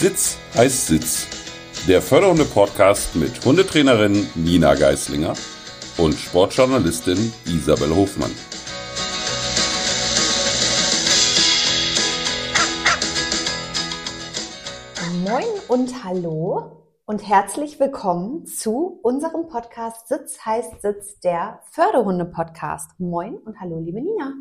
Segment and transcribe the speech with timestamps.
[0.00, 1.26] Sitz heißt Sitz.
[1.86, 5.34] Der Förderhunde-Podcast mit Hundetrainerin Nina Geislinger
[5.98, 8.30] und Sportjournalistin Isabel Hofmann.
[15.22, 22.98] Moin und hallo und herzlich willkommen zu unserem Podcast Sitz heißt Sitz, der Förderhunde-Podcast.
[22.98, 24.32] Moin und hallo, liebe Nina.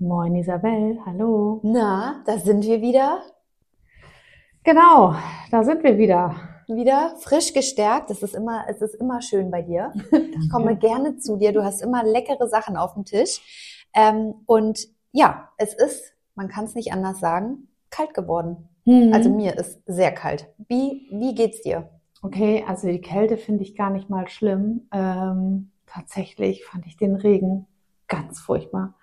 [0.00, 1.60] Moin Isabel, hallo.
[1.62, 3.22] Na, da sind wir wieder.
[4.64, 5.14] Genau,
[5.50, 6.36] da sind wir wieder.
[6.66, 8.10] Wieder frisch gestärkt.
[8.10, 9.92] Es ist immer, es ist immer schön bei dir.
[10.40, 11.52] Ich komme gerne zu dir.
[11.52, 13.40] Du hast immer leckere Sachen auf dem Tisch.
[13.94, 18.68] Ähm, und ja, es ist, man kann es nicht anders sagen, kalt geworden.
[18.84, 19.12] Mhm.
[19.12, 20.48] Also mir ist sehr kalt.
[20.68, 21.88] Wie, wie geht's dir?
[22.22, 24.88] Okay, also die Kälte finde ich gar nicht mal schlimm.
[24.92, 27.66] Ähm, tatsächlich fand ich den Regen
[28.08, 28.94] ganz furchtbar.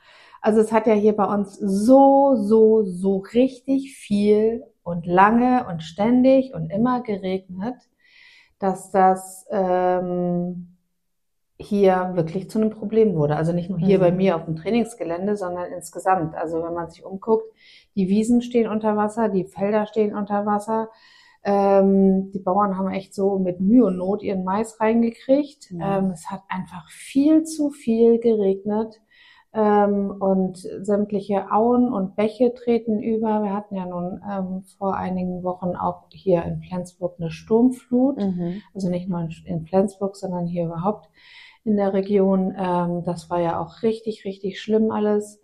[0.41, 5.83] Also es hat ja hier bei uns so, so, so richtig viel und lange und
[5.83, 7.75] ständig und immer geregnet,
[8.59, 10.77] dass das ähm,
[11.57, 13.35] hier wirklich zu einem Problem wurde.
[13.35, 14.01] Also nicht nur hier Mhm.
[14.01, 16.35] bei mir auf dem Trainingsgelände, sondern insgesamt.
[16.35, 17.45] Also wenn man sich umguckt,
[17.95, 20.89] die Wiesen stehen unter Wasser, die Felder stehen unter Wasser.
[21.43, 25.71] Ähm, die Bauern haben echt so mit Mühe und Not ihren Mais reingekriegt.
[25.71, 25.99] Ja.
[25.99, 29.01] Ähm, es hat einfach viel zu viel geregnet.
[29.57, 33.41] Ähm, und sämtliche Auen und Bäche treten über.
[33.41, 38.17] Wir hatten ja nun ähm, vor einigen Wochen auch hier in Flensburg eine Sturmflut.
[38.17, 38.61] Mhm.
[38.73, 41.09] Also nicht nur in, in Flensburg, sondern hier überhaupt
[41.63, 42.53] in der Region.
[42.57, 45.41] Ähm, das war ja auch richtig, richtig schlimm alles.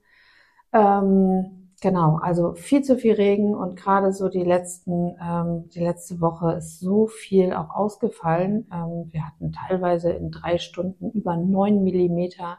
[0.74, 6.22] Ähm, genau, also viel zu viel Regen und gerade so die letzten, ähm, die letzte
[6.22, 8.68] Woche ist so viel auch ausgefallen.
[8.74, 12.58] Ähm, wir hatten teilweise in drei Stunden über neun Millimeter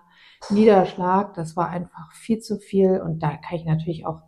[0.50, 1.34] Niederschlag.
[1.34, 4.20] Das war einfach viel zu viel und da kann ich natürlich auch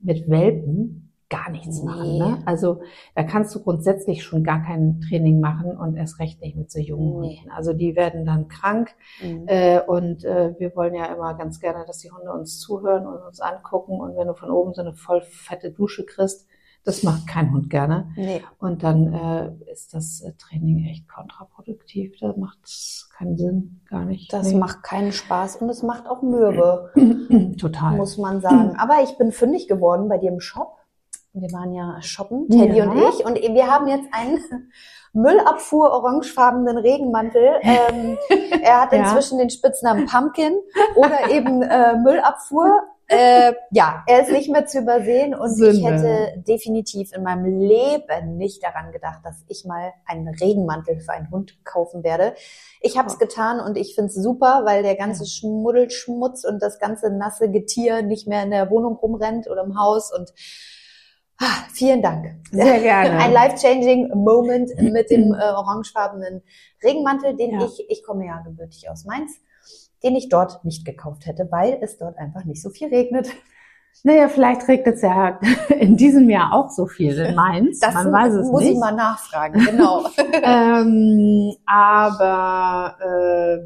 [0.00, 1.86] mit Welpen gar nichts Nee.
[1.86, 2.18] machen.
[2.18, 2.38] Ne?
[2.44, 2.82] Also
[3.14, 6.78] da kannst du grundsätzlich schon gar kein Training machen und erst recht nicht mit so
[6.78, 7.38] jungen Nee.
[7.38, 7.50] Hunden.
[7.50, 9.44] Also die werden dann krank Mhm.
[9.46, 13.20] äh, und äh, wir wollen ja immer ganz gerne, dass die Hunde uns zuhören und
[13.22, 16.46] uns angucken und wenn du von oben so eine voll fette Dusche kriegst,
[16.84, 18.10] das macht kein Hund gerne.
[18.16, 18.42] Nee.
[18.58, 22.14] Und dann äh, ist das äh, Training echt kontraproduktiv.
[22.20, 24.32] Da macht es keinen Sinn, gar nicht.
[24.32, 24.58] Das Nee.
[24.58, 26.90] macht keinen Spaß und es macht auch mürbe,
[27.60, 27.96] total.
[27.96, 28.74] muss man sagen.
[28.78, 30.76] Aber ich bin fündig geworden bei dir im Shop.
[31.36, 32.88] Wir waren ja shoppen, Teddy Ja.
[32.88, 34.38] und ich, und wir haben jetzt einen
[35.14, 37.54] Müllabfuhr orangefarbenen Regenmantel.
[37.62, 38.18] Ähm,
[38.62, 38.98] er hat Ja.
[38.98, 40.54] inzwischen den Spitznamen Pumpkin
[40.96, 42.82] oder eben äh, Müllabfuhr.
[43.06, 45.88] Äh, ja, er ist nicht mehr zu übersehen und ich Sünde.
[45.90, 51.30] hätte definitiv in meinem Leben nicht daran gedacht, dass ich mal einen Regenmantel für einen
[51.30, 52.34] Hund kaufen werde.
[52.80, 56.78] Ich habe es getan und ich finde es super, weil der ganze Schmuddelschmutz und das
[56.78, 60.32] ganze nasse Getier nicht mehr in der Wohnung rumrennt oder im Haus und
[61.40, 62.36] ah, vielen Dank.
[62.52, 63.18] Sehr gerne.
[63.22, 66.42] Ein life-changing Moment mit dem äh, orangefarbenen
[66.82, 67.66] Regenmantel, den Ja.
[67.66, 69.32] ich, ich komme ja gebürtig aus Mainz,
[70.04, 73.28] den ich dort nicht gekauft hätte, weil es dort einfach nicht so viel regnet.
[74.02, 75.38] Naja, vielleicht regnet es ja
[75.78, 77.80] in diesem Jahr auch so viel in Mainz.
[77.80, 78.72] Das Man weiß es muss nicht.
[78.72, 80.04] ich mal nachfragen, genau.
[80.42, 83.58] ähm, aber äh,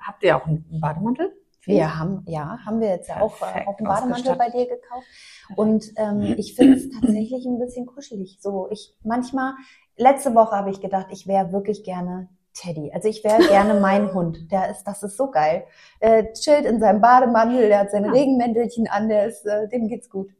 [0.00, 1.32] habt ihr auch einen Bademantel?
[1.64, 5.06] Wir haben, ja, haben wir jetzt ja auch, äh, auch einen Bademantel bei dir gekauft.
[5.54, 8.38] Und ähm, ich finde es tatsächlich ein bisschen kuschelig.
[8.40, 9.52] So, ich manchmal,
[9.96, 12.28] letzte Woche habe ich gedacht, ich wäre wirklich gerne
[12.60, 12.90] Teddy.
[12.92, 14.50] Also ich wäre gerne mein Hund.
[14.50, 15.64] Der ist, das ist so geil.
[16.02, 18.12] Der chillt in seinem Bademantel, der hat sein Ja.
[18.12, 20.30] Regenmäntelchen an, der ist, äh, dem geht's gut.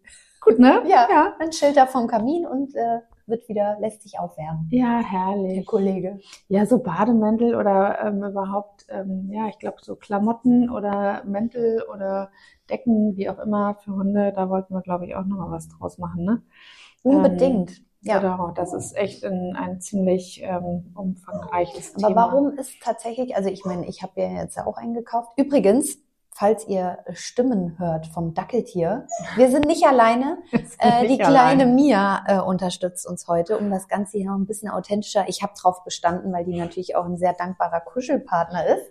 [0.41, 0.83] Gut, ne?
[0.87, 1.09] Ja.
[1.11, 4.69] Ja, Dann chillt er vom Kamin und äh, wird wieder, lässt sich aufwärmen.
[4.71, 5.67] ja Der herrlich.
[5.67, 6.19] Kollege.
[6.49, 12.31] Ja, so Bademäntel oder ähm, überhaupt, ähm, ja, ich glaube so Klamotten oder Mäntel oder
[12.71, 15.99] Decken, wie auch immer für Hunde, da wollten wir, glaube ich, auch nochmal was draus
[15.99, 16.43] machen, ne?
[17.03, 17.83] Unbedingt.
[18.01, 18.19] Ja.
[18.19, 22.17] Genau, das ist echt ein, ein ziemlich ähm, umfangreiches Aber Thema.
[22.17, 25.33] warum ist tatsächlich, also ich meine, ich habe ja jetzt ja auch eingekauft.
[25.37, 25.99] Übrigens,
[26.31, 30.39] falls ihr Stimmen hört vom Dackeltier, wir sind nicht alleine.
[30.81, 31.75] Äh, die kleine allein.
[31.75, 35.25] Mia äh, unterstützt uns heute, um das Ganze hier noch ein bisschen authentischer.
[35.27, 38.87] Ich habe drauf bestanden, weil die natürlich auch ein sehr dankbarer Kuschelpartner ist.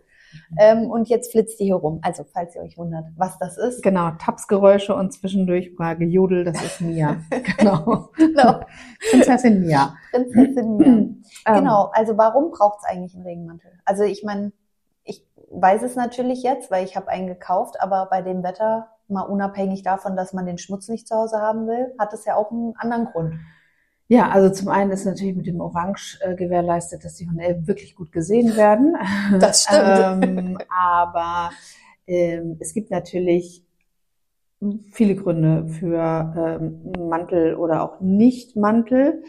[0.57, 1.99] Ähm, und jetzt flitzt die hier rum.
[2.01, 3.83] Also, falls ihr euch wundert, was das ist.
[3.83, 7.17] Genau, Tapsgeräusche und zwischendurch mal Gejodel, das ist Mia.
[7.57, 8.09] genau.
[8.15, 8.61] Genau.
[9.09, 9.95] Prinzessin Mia.
[10.11, 10.87] Prinzessin Mia.
[10.87, 13.71] Ähm, Genau, also warum braucht es eigentlich einen Regenmantel?
[13.85, 14.51] Also ich meine,
[15.03, 19.21] ich weiß es natürlich jetzt, weil ich habe einen gekauft, aber bei dem Wetter, mal
[19.21, 22.51] unabhängig davon, dass man den Schmutz nicht zu Hause haben will, hat es ja auch
[22.51, 23.35] einen anderen Grund.
[24.09, 27.95] Ja, also zum einen ist natürlich mit dem Orange äh, gewährleistet, dass die Hunde wirklich
[27.95, 28.95] gut gesehen werden.
[29.39, 29.83] Das stimmt.
[30.23, 31.51] ähm, aber
[32.07, 33.65] ähm, es gibt natürlich
[34.91, 39.23] viele Gründe für ähm, Mantel oder auch Nicht-Mantel.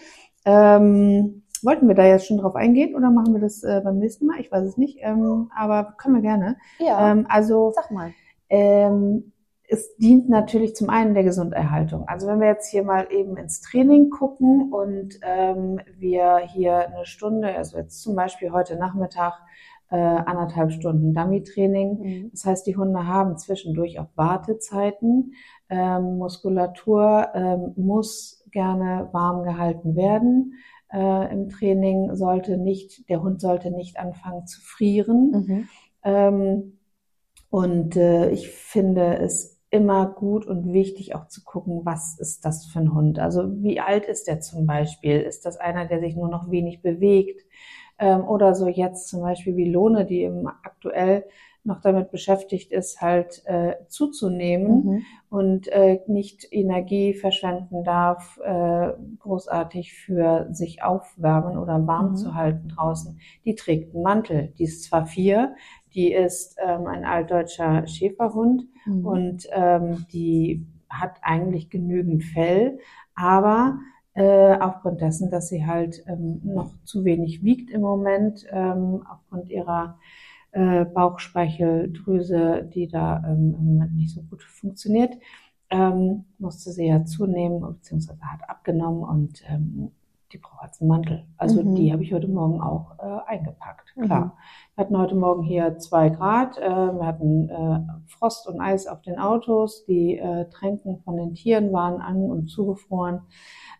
[0.44, 4.26] Ähm, wollten wir da jetzt schon drauf eingehen oder machen wir das äh, beim nächsten
[4.26, 4.40] Mal?
[4.40, 6.56] Ich weiß es nicht, ähm, aber können wir gerne.
[6.78, 8.12] Ja, Ähm, also sag mal.
[8.48, 9.32] ähm,
[9.70, 12.08] es dient natürlich zum einen der Gesunderhaltung.
[12.08, 17.04] Also wenn wir jetzt hier mal eben ins Training gucken und ähm, wir hier eine
[17.04, 19.34] Stunde, also jetzt zum Beispiel heute Nachmittag
[19.90, 21.98] äh, anderthalb Stunden Dummy-Training.
[21.98, 22.30] Mhm.
[22.32, 25.34] Das heißt, die Hunde haben zwischendurch auch Wartezeiten.
[25.68, 30.54] Ähm, Muskulatur ähm, muss gerne warm gehalten werden.
[30.90, 35.30] Äh, Im Training sollte nicht, der Hund sollte nicht anfangen zu frieren.
[35.30, 35.68] Mhm.
[36.04, 36.78] Ähm,
[37.50, 42.66] und äh, ich finde es immer gut und wichtig auch zu gucken, was ist das
[42.66, 43.18] für ein Hund?
[43.18, 45.20] Also wie alt ist der zum Beispiel?
[45.20, 47.42] Ist das einer, der sich nur noch wenig bewegt?
[47.98, 51.24] Ähm, oder so jetzt zum Beispiel wie Lohne, die eben aktuell
[51.64, 55.06] noch damit beschäftigt ist, halt äh, zuzunehmen Mhm.
[55.28, 62.16] und äh, nicht Energie verschwenden darf, äh, großartig für sich aufwärmen oder warm Mhm.
[62.16, 63.20] zu halten draußen.
[63.44, 64.54] Die trägt einen Mantel.
[64.58, 65.54] Die ist zwar vier,
[65.94, 69.06] die ist ähm, ein altdeutscher Schäferhund Mhm.
[69.06, 72.78] und ähm, die hat eigentlich genügend Fell,
[73.14, 73.78] aber
[74.14, 79.50] äh, aufgrund dessen, dass sie halt ähm, noch zu wenig wiegt im Moment, ähm, aufgrund
[79.50, 79.98] ihrer
[80.52, 85.14] äh, Bauchspeicheldrüse, die da ähm, im Moment nicht so gut funktioniert,
[85.70, 89.90] ähm, musste sie ja zunehmen beziehungsweise hat abgenommen und ähm,
[90.32, 91.24] die braucht jetzt einen Mantel.
[91.36, 91.74] Also Mhm.
[91.74, 93.94] die habe ich heute Morgen auch äh, eingepackt.
[93.96, 94.02] Mhm.
[94.04, 94.36] Klar.
[94.74, 96.58] Wir hatten heute Morgen hier zwei Grad.
[96.58, 99.84] Äh, wir hatten äh, Frost und Eis auf den Autos.
[99.86, 103.20] Die äh, Tränken von den Tieren waren an und zugefroren.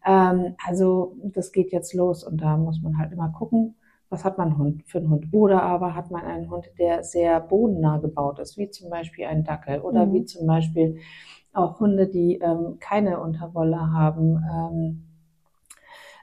[0.06, 3.74] Ähm, also das geht jetzt los und da muss man halt immer gucken,
[4.10, 5.26] was hat man Hund für einen Hund.
[5.32, 9.44] Oder aber hat man einen Hund, der sehr bodennah gebaut ist, wie zum Beispiel ein
[9.44, 10.12] Dackel oder Mhm.
[10.14, 10.96] wie zum Beispiel
[11.52, 14.42] auch Hunde, die ähm, keine Unterwolle haben.
[14.50, 15.04] Ähm,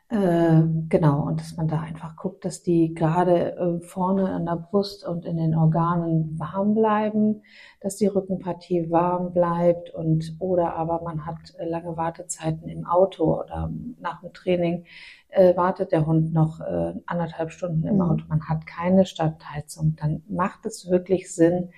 [0.10, 4.56] äh, genau, und dass man da einfach guckt, dass die gerade äh, vorne an der
[4.57, 7.42] Brust und in den Organen warm bleiben,
[7.81, 13.42] dass die Rückenpartie warm bleibt und oder aber man hat äh, lange Wartezeiten im Auto
[13.42, 14.86] oder nach dem Training
[15.30, 18.01] äh, wartet der Hund noch äh, anderthalb Stunden im Mhm.
[18.01, 18.25] Auto.
[18.30, 19.96] Man hat keine Stadtheizung.
[20.00, 21.72] Dann macht es wirklich Sinn,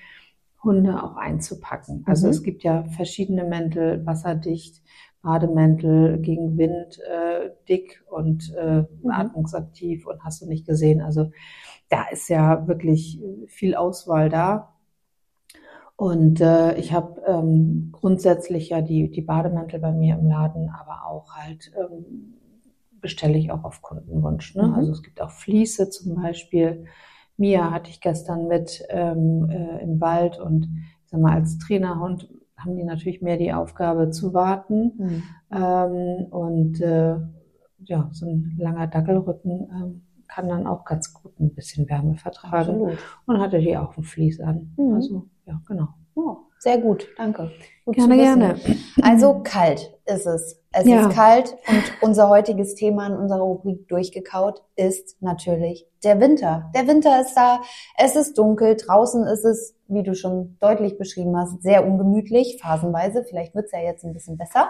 [0.64, 2.04] Hunde auch einzupacken.
[2.08, 2.32] Also Mhm.
[2.32, 4.82] es gibt ja verschiedene Mäntel, wasserdicht,
[5.28, 9.12] Bademäntel gegen Wind, äh, dick und äh, Mhm.
[9.12, 11.02] atmungsaktiv und hast du nicht gesehen.
[11.02, 11.32] Also
[11.90, 14.74] da ist ja wirklich viel Auswahl da.
[15.98, 21.06] Und äh, ich habe ähm, grundsätzlich ja die, die Bademäntel bei mir im Laden, aber
[21.08, 22.36] auch halt ähm,
[23.02, 24.56] bestelle ich auch auf Kundenwunsch.
[24.56, 24.64] Ne?
[24.64, 24.76] Mhm.
[24.76, 26.86] Also es gibt auch Fliese zum Beispiel.
[27.36, 30.70] Mia hatte ich gestern mit ähm, äh, im Wald und
[31.04, 34.94] ich sag mal, als Trainerhund haben die natürlich mehr die Aufgabe zu warten.
[34.98, 35.24] Mhm.
[35.52, 37.16] Ähm, und äh,
[37.84, 42.56] ja, so ein langer Dackelrücken ähm, kann dann auch ganz gut ein bisschen Wärme vertragen.
[42.56, 42.98] Absolut.
[43.26, 44.74] Und hatte die auch ein Vlies an.
[44.78, 44.96] Mhm.
[44.96, 45.88] Also, ja, genau.
[46.16, 47.52] Oh, sehr gut, danke.
[47.86, 48.56] Gut Gerne, gerne.
[49.04, 50.64] Also kalt ist es.
[50.72, 51.08] Es Ja.
[51.08, 56.72] ist kalt und unser heutiges Thema in unserer Rubrik durchgekaut ist natürlich der Winter.
[56.76, 57.62] Der Winter ist da,
[57.98, 63.24] es ist dunkel, draußen ist es, wie du schon deutlich beschrieben hast, sehr ungemütlich, phasenweise.
[63.24, 64.70] Vielleicht wird's ja jetzt ein bisschen besser.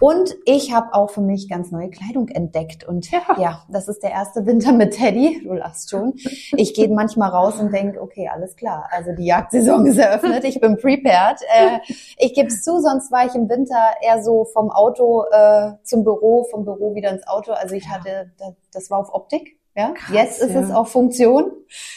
[0.00, 2.84] Und ich habe auch für mich ganz neue Kleidung entdeckt.
[2.84, 3.20] Und Ja.
[3.38, 5.42] ja, das ist der erste Winter mit Teddy.
[5.44, 6.14] Du lachst schon.
[6.56, 8.88] Ich gehe manchmal raus und denk, okay, alles klar.
[8.90, 10.44] Also die Jagdsaison ist eröffnet.
[10.44, 11.40] Ich bin prepared.
[11.54, 11.80] Äh,
[12.16, 16.02] ich gebe es zu, sonst war ich im Winter eher so vom Auto äh, zum
[16.02, 17.52] Büro, vom Büro wieder ins Auto.
[17.52, 19.59] Also ich hatte, das, das war auf Optik.
[19.80, 20.60] Ja, Krass, jetzt ist ja.
[20.60, 21.50] es auf Funktion.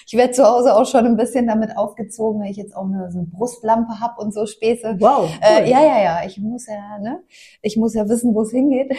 [0.08, 3.12] Ich werde zu Hause auch schon ein bisschen damit aufgezogen, weil ich jetzt auch eine,
[3.12, 4.96] so eine Brustlampe hab und so Späße.
[5.00, 5.30] Wow.
[5.42, 6.22] Äh, ja, ja, ja.
[6.26, 7.24] Ich muss ja, ne?
[7.62, 8.96] Ich muss ja wissen, wo es hingeht.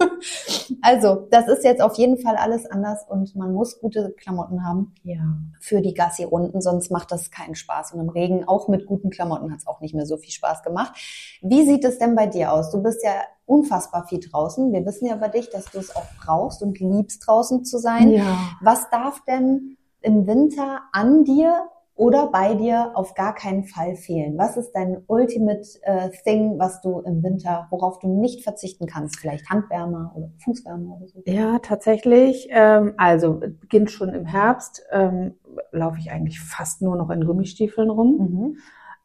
[0.82, 4.94] also, das ist jetzt auf jeden Fall alles anders und man muss gute Klamotten haben
[5.02, 5.20] ja.
[5.60, 7.92] für die Gassi-Runden, sonst macht das keinen Spaß.
[7.92, 10.62] Und im Regen, auch mit guten Klamotten, hat es auch nicht mehr so viel Spaß
[10.62, 10.92] gemacht.
[11.42, 12.70] Wie sieht es denn bei dir aus?
[12.70, 13.12] Du bist ja
[13.46, 14.72] unfassbar viel draußen.
[14.72, 18.10] Wir wissen ja über dich, dass du es auch brauchst und liebst, draußen zu sein.
[18.10, 18.38] Ja.
[18.60, 21.64] Was darf denn im Winter an dir
[22.00, 24.38] oder bei dir auf gar keinen Fall fehlen?
[24.38, 29.20] Was ist dein Ultimate äh, Thing, was du im Winter, worauf du nicht verzichten kannst?
[29.20, 31.22] Vielleicht Handwärmer oder Fußwärmer oder so?
[31.26, 32.48] Ja, tatsächlich.
[32.50, 34.82] Ähm, also es beginnt schon im Herbst.
[34.90, 35.34] Ähm,
[35.72, 38.16] laufe ich eigentlich fast nur noch in Gummistiefeln rum.
[38.16, 38.56] Mhm.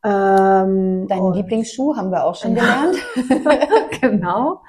[0.05, 2.95] Ähm, Deinen Lieblingsschuh haben wir auch schon gelernt.
[4.01, 4.61] genau.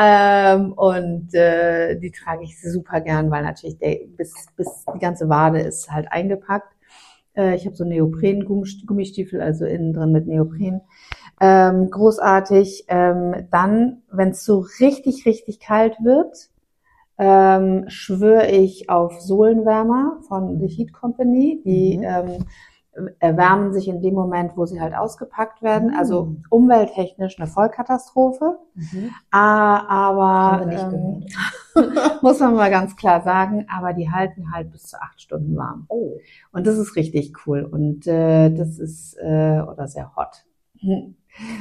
[0.00, 5.28] Ähm, und äh, die trage ich super gern, weil natürlich der, bis, bis die ganze
[5.28, 6.73] Wade ist halt eingepackt.
[7.36, 10.80] Äh, ich habe so Neopren-Gummistiefel, also innen drin mit Neopren.
[11.40, 12.84] Ähm, großartig.
[12.88, 16.50] Ähm, dann, wenn es so richtig, richtig kalt wird,
[17.18, 21.62] ähm, schwöre ich auf Sohlenwärmer von The Heat Company.
[21.64, 22.04] Die Mhm.
[22.04, 22.44] ähm,
[23.18, 25.90] erwärmen sich in dem Moment, wo sie halt ausgepackt werden.
[25.90, 25.96] Mhm.
[25.96, 28.58] Also umwelttechnisch eine Vollkatastrophe.
[29.30, 31.24] Ah, aber ähm,
[32.22, 35.86] muss man mal ganz klar sagen, aber die halten halt bis zu acht Stunden warm.
[35.88, 36.18] Oh.
[36.52, 40.44] Und das ist richtig cool und äh, das ist äh, oder sehr hot.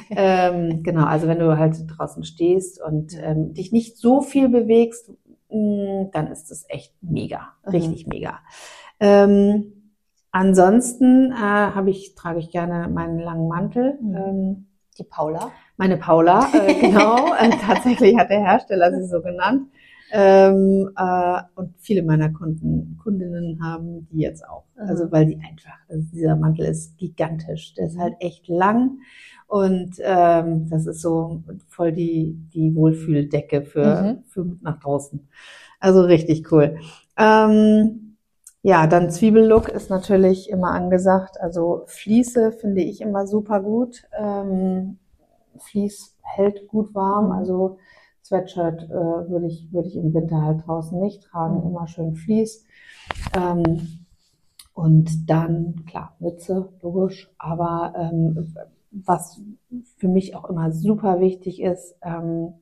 [0.09, 5.11] ähm, genau, also wenn du halt draußen stehst und ähm, dich nicht so viel bewegst,
[5.49, 7.71] mh, dann ist das echt mega, Mhm.
[7.71, 8.39] richtig mega.
[8.99, 9.82] Ähm,
[10.33, 13.97] ansonsten äh, habe ich trage ich gerne meinen langen Mantel.
[14.01, 14.15] Mhm.
[14.15, 14.65] Ähm,
[14.97, 15.51] Die Paula.
[15.77, 17.33] meine Paula, äh, genau.
[17.35, 19.69] äh, tatsächlich hat der Hersteller sie so genannt.
[20.15, 24.65] Ähm, äh, und viele meiner Kunden, Kundinnen haben die jetzt auch.
[24.75, 24.89] Mhm.
[24.89, 27.73] Also weil die einfach, also dieser Mantel ist gigantisch.
[27.75, 28.99] Der ist halt echt lang
[29.47, 34.23] und ähm, das ist so voll die, die Wohlfühldecke für, Mhm.
[34.27, 35.27] für nach draußen.
[35.79, 36.77] Also richtig cool.
[37.17, 38.02] Ähm,
[38.63, 41.39] ja, dann Zwiebellook ist natürlich immer angesagt.
[41.39, 44.03] Also Fliese finde ich immer super gut.
[44.17, 44.99] Ähm,
[45.59, 47.33] Vlies hält gut warm.
[47.33, 47.77] Also
[48.23, 51.61] Sweatshirt äh, würde ich, würde ich im Winter halt draußen nicht tragen.
[51.61, 52.65] Immer schön Vlies.
[53.35, 54.05] Ähm,
[54.73, 57.29] und dann, klar, Mütze, logisch.
[57.37, 58.55] Aber ähm,
[58.91, 59.41] was
[59.97, 62.53] für mich auch immer super wichtig ist, ähm,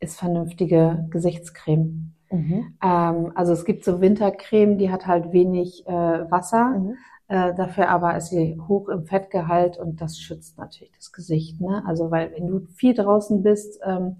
[0.00, 2.14] ist vernünftige Gesichtscreme.
[2.32, 2.76] Mhm.
[2.82, 5.90] Ähm, also es gibt so Wintercreme, die hat halt wenig äh,
[6.30, 6.94] Wasser, Mhm.
[7.28, 11.60] äh, dafür aber ist sie hoch im Fettgehalt und das schützt natürlich das Gesicht.
[11.60, 11.82] Ne?
[11.86, 14.16] Also weil wenn du viel draußen bist, ähm,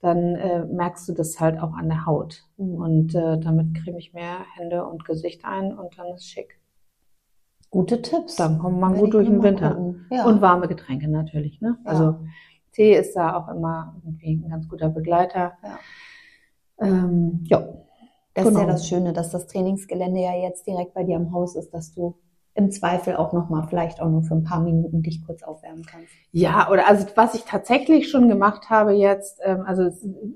[0.00, 2.44] dann äh, merkst du das halt auch an der Haut.
[2.58, 2.74] Mhm.
[2.74, 6.60] Und äh, damit creme ich mir Hände und Gesicht ein und dann ist schick.
[7.70, 8.36] Gute Tipps.
[8.36, 9.94] Dann kommt man gut durch den Winter.
[10.10, 10.26] Ja.
[10.26, 11.60] Und warme Getränke natürlich.
[11.60, 11.78] Ne?
[11.84, 11.90] Ja.
[11.90, 12.18] Also
[12.72, 15.54] Tee ist da auch immer irgendwie ein ganz guter Begleiter.
[15.62, 15.78] Ja.
[16.80, 17.58] Ähm, ja.
[18.34, 18.72] Das ist ja Genau.
[18.72, 22.16] das Schöne, dass das Trainingsgelände ja jetzt direkt bei dir am Haus ist, dass du
[22.56, 26.08] im Zweifel auch nochmal, vielleicht auch nur für ein paar Minuten dich kurz aufwärmen kannst.
[26.30, 29.90] Ja, oder also was ich tatsächlich schon gemacht habe jetzt, ähm, also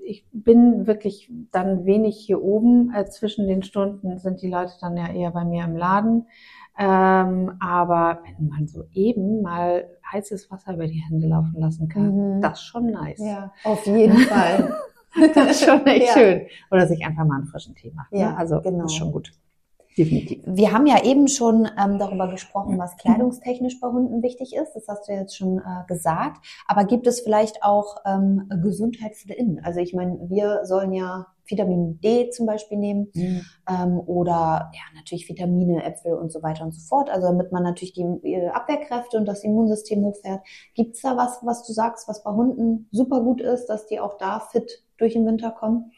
[0.05, 2.93] ich bin wirklich dann wenig hier oben.
[2.95, 6.27] Äh, zwischen den Stunden sind die Leute dann ja eher bei mir im Laden.
[6.77, 12.37] Ähm, aber wenn man so eben mal heißes Wasser über die Hände laufen lassen kann,
[12.37, 12.41] Mhm.
[12.41, 13.19] das ist schon nice.
[13.21, 14.75] Ja, auf jeden Fall.
[15.35, 16.13] Das ist schon echt Ja.
[16.13, 16.47] schön.
[16.71, 18.17] Oder sich einfach mal einen frischen Tee machen.
[18.17, 18.37] Ja, ne?
[18.37, 18.83] Also genau.
[18.83, 19.33] das ist schon gut.
[19.97, 20.45] Definitiv.
[20.47, 24.75] Wir haben ja eben schon ähm, darüber gesprochen, was kleidungstechnisch bei Hunden wichtig ist.
[24.75, 26.47] Das hast du jetzt schon äh, gesagt.
[26.69, 29.65] Aber gibt es vielleicht auch ähm, Gesundheit für den Innen?
[29.65, 35.29] Also ich meine, wir sollen ja Vitamin D zum Beispiel nehmen ähm, oder ja natürlich
[35.29, 37.11] Vitamine, Äpfel und so weiter und so fort.
[37.11, 40.43] Also damit man natürlich die äh, Abwehrkräfte und das Immunsystem hochfährt.
[40.75, 43.99] Gibt es da was, was du sagst, was bei Hunden super gut ist, dass die
[43.99, 45.93] auch da fit durch den Winter kommen?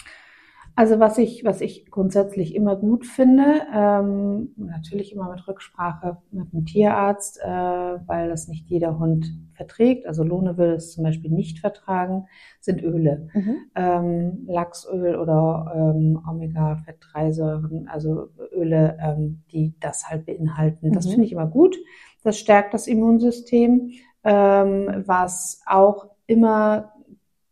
[0.76, 6.52] Also was ich, was ich grundsätzlich immer gut finde, ähm, natürlich immer mit Rücksprache mit
[6.52, 10.06] dem Tierarzt, äh, weil das nicht jeder Hund verträgt.
[10.06, 12.26] Also Lohne will es zum Beispiel nicht vertragen,
[12.60, 13.28] sind Öle.
[13.74, 20.92] Ähm, Lachsöl oder ähm, Omega-Fettreisäuren, also Öle, ähm, die das halt beinhalten.
[20.92, 21.10] Das Mhm.
[21.10, 21.76] finde ich immer gut.
[22.22, 23.90] Das stärkt das Immunsystem.
[24.22, 26.92] Ähm, was auch immer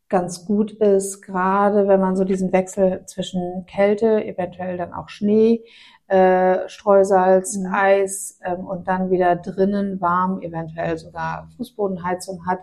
[0.08, 5.62] ganz gut ist, gerade wenn man so diesen Wechsel zwischen Kälte, eventuell dann auch Schnee,
[6.08, 7.66] äh, Streusalz, Mhm.
[7.72, 12.60] Eis ähm, und dann wieder drinnen warm, eventuell sogar Fußbodenheizung hat,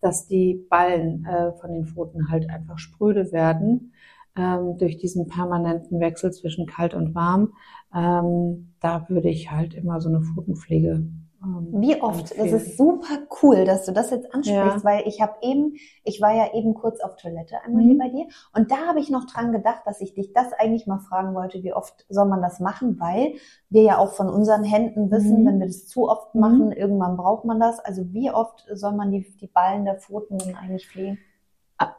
[0.00, 3.92] dass die Ballen äh, von den Pfoten halt einfach spröde werden
[4.36, 7.52] ähm, durch diesen permanenten Wechsel zwischen kalt und warm.
[7.94, 11.06] Ähm, da würde ich halt immer so eine Pfotenpflege
[11.40, 12.36] Wie oft?
[12.36, 14.84] Das ist super cool, dass du das jetzt ansprichst, Ja.
[14.84, 17.88] weil ich habe eben, ich war ja eben kurz auf Toilette einmal Mhm.
[17.90, 20.88] hier bei dir und da habe ich noch dran gedacht, dass ich dich das eigentlich
[20.88, 23.34] mal fragen wollte, wie oft soll man das machen, weil
[23.70, 25.46] wir ja auch von unseren Händen wissen, Mhm.
[25.46, 26.40] wenn wir das zu oft Mhm.
[26.40, 27.78] machen, irgendwann braucht man das.
[27.78, 31.18] Also wie oft soll man die, die Ballen der Pfoten denn eigentlich pflegen?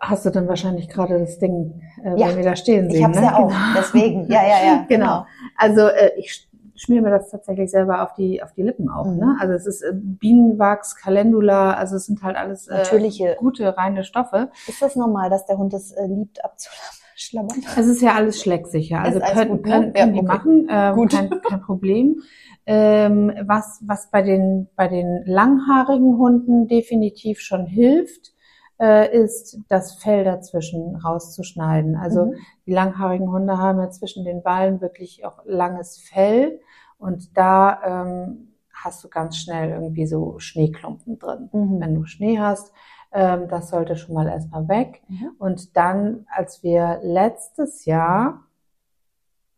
[0.01, 2.27] Hast du dann wahrscheinlich gerade das Ding äh, Ja.
[2.27, 2.97] bei mir da stehen sehen?
[2.99, 3.25] Ich habe es ne?
[3.27, 4.29] ja auch, deswegen.
[4.29, 4.85] Ja, ja, ja.
[4.89, 5.25] Genau.
[5.55, 6.48] Also äh, ich
[6.79, 9.05] sch- schmier mir das tatsächlich selber auf die auf die Lippen auch.
[9.05, 9.17] Mhm.
[9.19, 9.37] Ne?
[9.39, 13.35] Also es ist äh, Bienenwachs, Calendula, also es sind halt alles äh, Natürliche.
[13.39, 14.49] gute reine Stoffe.
[14.67, 17.63] Ist das normal, dass der Hund es äh, liebt abzuschlabbern?
[17.77, 18.99] Es ist ja alles schlecksicher.
[18.99, 19.71] Also können, gut, ne?
[19.71, 20.27] können, Ja, können die okay.
[20.27, 21.11] machen, ähm, Gut.
[21.11, 22.21] Kein, kein Problem.
[22.65, 28.33] Ähm, was was bei den bei den langhaarigen Hunden definitiv schon hilft,
[28.79, 31.95] äh, ist das Fell dazwischen rauszuschneiden.
[31.95, 32.35] Also Mhm.
[32.67, 36.59] Die langhaarigen Hunde haben ja zwischen den Ballen wirklich auch langes Fell
[36.99, 41.49] und da ähm, hast du ganz schnell irgendwie so Schneeklumpen drin.
[41.51, 41.79] Mhm.
[41.81, 42.71] Wenn du Schnee hast,
[43.11, 45.01] ähm, das sollte schon mal erstmal weg.
[45.07, 45.31] Mhm.
[45.39, 48.43] Und dann, als wir letztes Jahr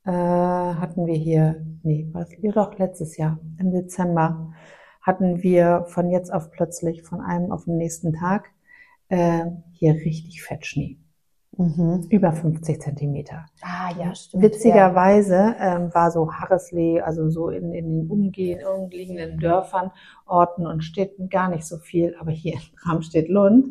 [0.05, 4.53] äh, hatten wir hier, nee, was, ja doch, letztes Jahr, im Dezember,
[5.01, 8.51] hatten wir von jetzt auf plötzlich, von einem auf den nächsten Tag,
[9.10, 10.98] äh, hier richtig Fettschnee.
[11.62, 12.08] Mhm.
[12.10, 13.46] Über 50 Zentimeter.
[13.62, 14.44] Ah, ja, stimmt.
[14.44, 19.91] Witzigerweise ähm, war so Harreslee, also so in, in den umgehen, umliegenden Dörfern,
[20.25, 23.68] Orten und Städten gar nicht so viel, aber hier in Bramstedt-Lund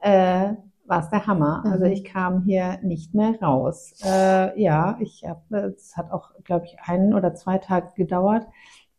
[0.00, 0.54] äh,
[0.86, 1.62] war es der Hammer.
[1.66, 1.92] Also Mhm.
[1.92, 3.92] ich kam hier nicht mehr raus.
[4.04, 8.46] Äh, ja, ich habe, es hat auch, glaube ich, einen oder zwei Tage gedauert,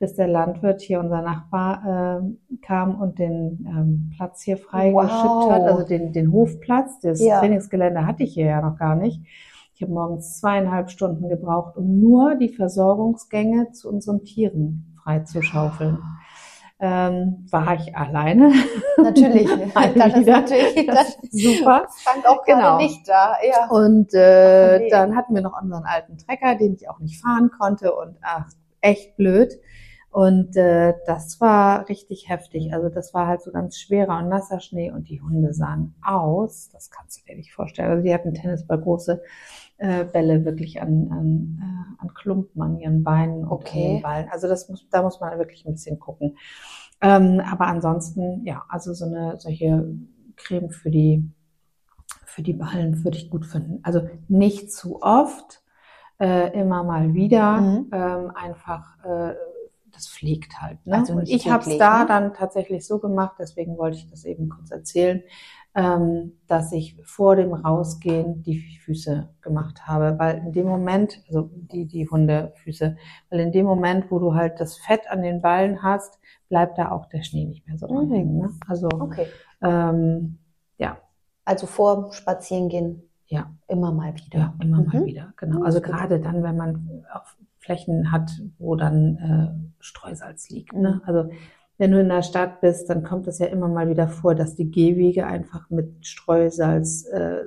[0.01, 5.51] bis der Landwirt hier, unser Nachbar, äh, kam und den ähm, Platz hier freigeschippt Wow.
[5.51, 6.99] hat, also den, den Hofplatz.
[6.99, 7.39] Das Ja.
[7.39, 9.21] Trainingsgelände hatte ich hier ja noch gar nicht.
[9.75, 15.97] Ich habe morgens zweieinhalb Stunden gebraucht, um nur die Versorgungsgänge zu unseren Tieren freizuschaufeln.
[16.79, 18.51] Ähm, war ich alleine.
[18.97, 19.47] Natürlich.
[19.75, 21.85] Dann ist natürlich Das ist super.
[22.03, 22.77] Frank auch Genau.
[22.77, 23.35] nicht da.
[23.47, 23.69] Ja.
[23.69, 24.89] Und äh, nee.
[24.89, 28.47] dann hatten wir noch unseren alten Trecker, den ich auch nicht fahren konnte und ach,
[28.81, 29.53] echt blöd.
[30.11, 32.73] Und äh, das war richtig heftig.
[32.73, 36.69] Also das war halt so ganz schwerer und nasser Schnee und die Hunde sahen aus.
[36.73, 37.91] Das kannst du dir nicht vorstellen.
[37.91, 39.21] Also die hatten Tennisball große
[39.77, 43.85] äh, Bälle wirklich an, an, äh, an Klumpen an ihren Beinen und Okay.
[43.85, 44.29] an den Ballen.
[44.31, 46.37] Also das muss, da muss man wirklich ein bisschen gucken.
[47.01, 49.85] Ähm, aber ansonsten, ja, also so eine solche
[50.35, 51.23] Creme für die
[52.25, 53.79] für die Ballen würde ich gut finden.
[53.83, 55.61] Also nicht zu oft,
[56.19, 57.89] äh, immer mal wieder, Mhm.
[57.91, 59.33] ähm, einfach äh,
[60.01, 60.85] das pflegt halt.
[60.85, 60.97] Ne?
[60.97, 62.05] Also ich habe es da ne?
[62.07, 65.21] dann tatsächlich so gemacht, deswegen wollte ich das eben kurz erzählen,
[65.73, 71.49] ähm, dass ich vor dem Rausgehen die Füße gemacht habe, weil in dem Moment, also
[71.53, 72.97] die, die Hundefüße,
[73.29, 76.91] weil in dem Moment, wo du halt das Fett an den Ballen hast, bleibt da
[76.91, 78.13] auch der Schnee nicht mehr so dran Mhm.
[78.13, 78.37] hängen.
[78.39, 78.49] Ne?
[78.67, 79.27] Also Okay.
[79.61, 80.39] ähm,
[80.77, 80.97] ja,
[81.45, 83.49] Also vor Spazierengehen ja.
[83.67, 84.39] immer mal wieder.
[84.39, 85.05] Ja, immer mal Mhm.
[85.05, 85.63] wieder, genau.
[85.63, 90.73] Also gerade dann, wenn man auf Flächen hat, wo dann äh, Streusalz liegt.
[90.73, 90.95] Ne?
[90.95, 91.01] Mhm.
[91.05, 91.29] Also
[91.77, 94.55] wenn du in der Stadt bist, dann kommt es ja immer mal wieder vor, dass
[94.55, 97.43] die Gehwege einfach mit Streusalz äh,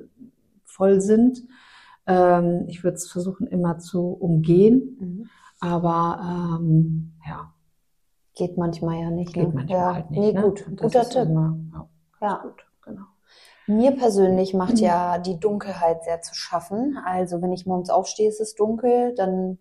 [0.65, 1.43] voll sind.
[2.07, 5.29] Ähm, ich würde es versuchen, immer zu umgehen, Mhm.
[5.61, 7.51] aber ähm, ja,
[8.37, 9.33] Geht manchmal ja nicht.
[9.33, 9.55] geht ne?
[9.55, 9.95] manchmal ja.
[9.95, 10.21] halt nicht.
[10.21, 10.43] Nee, ne?
[10.43, 10.65] gut.
[10.77, 11.29] Guter ist Tipp.
[11.29, 11.89] Immer, ja,
[12.21, 12.41] Ja.
[12.43, 13.05] gut, genau.
[13.69, 16.99] Mir persönlich macht ja die Dunkelheit sehr zu schaffen.
[17.05, 19.59] Also wenn ich morgens aufstehe, ist es dunkel, dann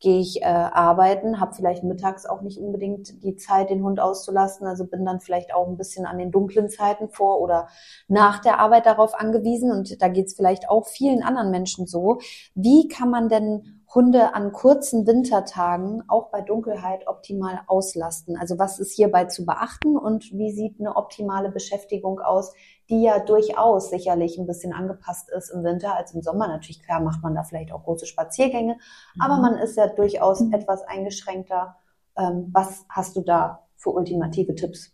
[0.00, 4.66] gehe ich äh, arbeiten, habe vielleicht mittags auch nicht unbedingt die Zeit, den Hund auszulasten.
[4.66, 7.68] Also bin dann vielleicht auch ein bisschen an den dunklen Zeiten vor oder
[8.08, 9.72] nach der Arbeit darauf angewiesen.
[9.72, 12.18] Und da geht es vielleicht auch vielen anderen Menschen so.
[12.54, 18.36] Wie kann man denn Hunde an kurzen Wintertagen auch bei Dunkelheit optimal auslasten?
[18.36, 22.52] Also was ist hierbei zu beachten und wie sieht eine optimale Beschäftigung aus,
[22.90, 26.48] die ja durchaus sicherlich ein bisschen angepasst ist im Winter als im Sommer.
[26.48, 28.78] Natürlich, klar, macht man da vielleicht auch große Spaziergänge,
[29.18, 29.42] aber Mhm.
[29.42, 31.76] man ist ja durchaus etwas eingeschränkter.
[32.16, 34.92] Ähm, was hast du da für ultimative Tipps?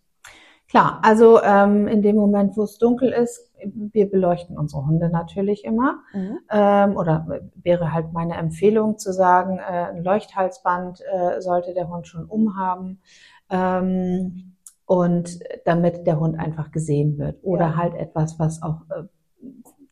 [0.68, 5.64] Klar, also ähm, in dem Moment, wo es dunkel ist, wir beleuchten unsere Hunde natürlich
[5.64, 6.00] immer.
[6.50, 12.06] Ähm, oder wäre halt meine Empfehlung zu sagen, äh, ein Leuchthalsband äh, sollte der Hund
[12.06, 13.00] schon umhaben.
[13.50, 17.38] Ähm, und damit der Hund einfach gesehen wird.
[17.42, 17.76] Oder Ja.
[17.76, 19.04] halt etwas, was auch äh,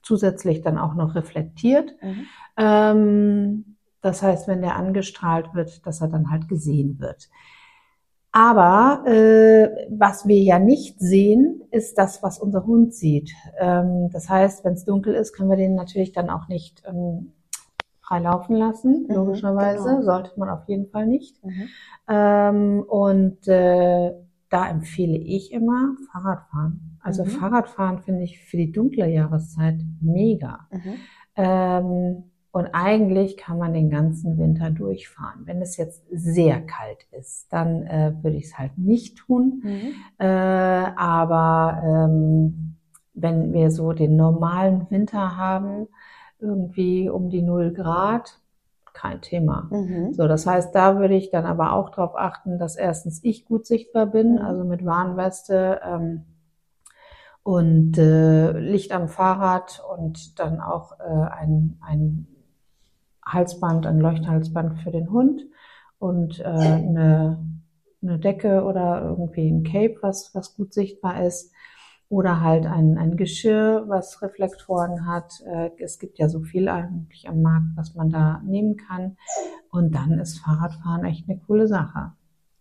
[0.03, 1.95] zusätzlich dann auch noch reflektiert.
[2.03, 2.27] Mhm.
[2.57, 7.29] Ähm, das heißt, wenn der angestrahlt wird, dass er dann halt gesehen wird.
[8.31, 13.33] Aber äh, was wir ja nicht sehen, ist das, was unser Hund sieht.
[13.59, 17.33] Ähm, das heißt, wenn es dunkel ist, können wir den natürlich dann auch nicht ähm,
[18.01, 19.07] frei laufen lassen.
[19.09, 20.03] Mhm, Logischerweise genau.
[20.03, 21.43] sollte man auf jeden Fall nicht.
[21.45, 21.69] Mhm.
[22.09, 24.13] Ähm, und äh,
[24.51, 26.99] da empfehle ich immer Fahrradfahren.
[27.01, 27.29] Also Mhm.
[27.29, 30.67] Fahrradfahren finde ich für die dunkle Jahreszeit mega.
[30.71, 30.95] Mhm.
[31.37, 35.43] Ähm, und eigentlich kann man den ganzen Winter durchfahren.
[35.45, 39.63] Wenn es jetzt sehr kalt ist, dann äh, würde ich es halt nicht tun.
[39.63, 39.93] Mhm.
[40.19, 40.27] Äh,
[40.97, 42.77] aber ähm,
[43.15, 45.89] wenn wir so den normalen Winter haben,
[46.41, 48.41] irgendwie um die 0 Grad,
[48.95, 49.69] kein Thema.
[49.71, 50.13] Mhm.
[50.15, 53.67] So, das heißt, da würde ich dann aber auch darauf achten, dass erstens ich gut
[53.67, 54.39] sichtbar bin, Mhm.
[54.39, 56.25] also mit Warnweste ähm,
[57.43, 62.27] und äh, Licht am Fahrrad und dann auch äh, ein, ein
[63.33, 65.43] Halsband, ein Leuchthalsband für den Hund
[65.99, 67.45] und äh, eine,
[68.03, 71.53] eine Decke oder irgendwie ein Cape, was, was gut sichtbar ist.
[72.11, 75.43] Oder halt ein, ein Geschirr, was Reflektoren hat.
[75.47, 79.19] Äh, Es gibt ja so viel eigentlich am Markt, was man da nehmen kann.
[79.71, 82.13] Und dann ist Fahrradfahren echt eine coole Sache.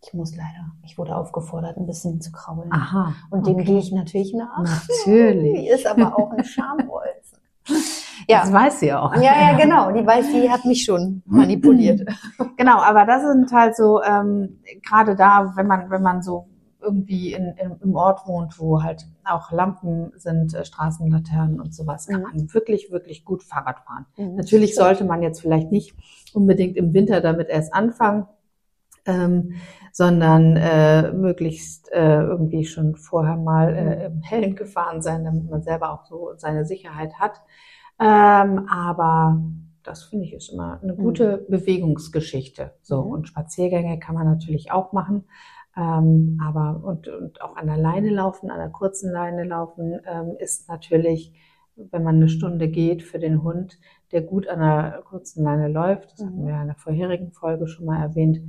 [0.04, 0.72] Ich muss leider.
[0.84, 2.70] Ich wurde aufgefordert, ein bisschen zu kraulen.
[2.70, 3.14] Aha.
[3.30, 3.64] Und dem okay.
[3.64, 4.58] gehe ich natürlich nach.
[4.58, 5.60] Natürlich.
[5.60, 7.38] Die ist aber auch ein Schambolzen.
[8.28, 8.40] Ja.
[8.42, 9.14] Das weiß sie auch.
[9.16, 9.90] Ja, ja, genau.
[9.92, 12.02] Die weiß, die hat mich schon manipuliert.
[12.58, 16.48] Genau, aber das sind halt so, ähm, gerade da, wenn man, wenn man so
[16.80, 22.06] irgendwie in, in, im Ort wohnt, wo halt auch Lampen sind, äh, Straßenlaternen und sowas,
[22.08, 22.26] kann Mhm.
[22.26, 24.06] man wirklich, wirklich gut Fahrrad fahren.
[24.16, 24.34] Mhm.
[24.34, 25.94] Natürlich sollte man jetzt vielleicht nicht
[26.34, 28.26] unbedingt im Winter damit erst anfangen,
[29.06, 29.54] ähm,
[29.92, 35.62] sondern äh, möglichst äh, irgendwie schon vorher mal äh, im Hellen gefahren sein, damit man
[35.62, 37.40] selber auch so seine Sicherheit hat.
[38.00, 39.40] Ähm, aber
[39.82, 42.74] das finde ich ist immer eine gute Bewegungsgeschichte.
[42.82, 43.10] So Mhm.
[43.10, 45.24] und Spaziergänge kann man natürlich auch machen.
[45.76, 50.34] Ähm, aber und, und auch an der Leine laufen, an der kurzen Leine laufen, ähm,
[50.38, 51.32] ist natürlich,
[51.76, 53.78] wenn man eine Stunde geht für den Hund,
[54.12, 56.46] der gut an der kurzen Leine läuft, das hatten Mhm.
[56.46, 58.40] wir ja in der vorherigen Folge schon mal erwähnt,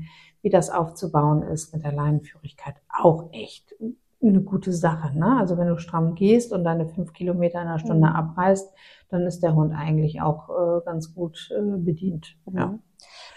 [0.41, 3.75] wie das aufzubauen ist mit der Leinenführigkeit, auch echt
[4.21, 5.17] eine gute Sache.
[5.17, 5.38] Ne?
[5.39, 8.15] Also wenn du stramm gehst und deine fünf Kilometer in einer Stunde Mhm.
[8.15, 8.71] abreißt,
[9.10, 12.36] dann ist der Hund eigentlich auch äh, ganz gut äh, bedient.
[12.51, 12.67] Ja.
[12.67, 12.84] Mhm.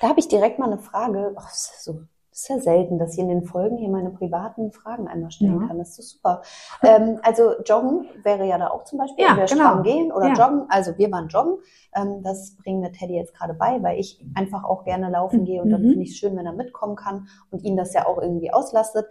[0.01, 1.35] Da habe ich direkt mal eine Frage.
[1.51, 5.07] Ist so das ist ja selten, dass ich in den Folgen hier meine privaten Fragen
[5.07, 5.67] einmal stellen Ja.
[5.69, 5.77] kann.
[5.79, 6.41] Das ist so super.
[6.83, 9.61] ähm, also Joggen wäre ja da auch zum Beispiel, Ja, wir genau.
[9.61, 10.33] stramm gehen oder Ja.
[10.35, 10.65] joggen.
[10.71, 11.59] Also wir waren joggen.
[11.95, 15.61] Ähm, das bringen wir Teddy jetzt gerade bei, weil ich einfach auch gerne laufen gehe
[15.61, 15.89] und dann Mhm.
[15.91, 19.05] finde ich es schön, wenn er mitkommen kann und ihn das ja auch irgendwie auslastet.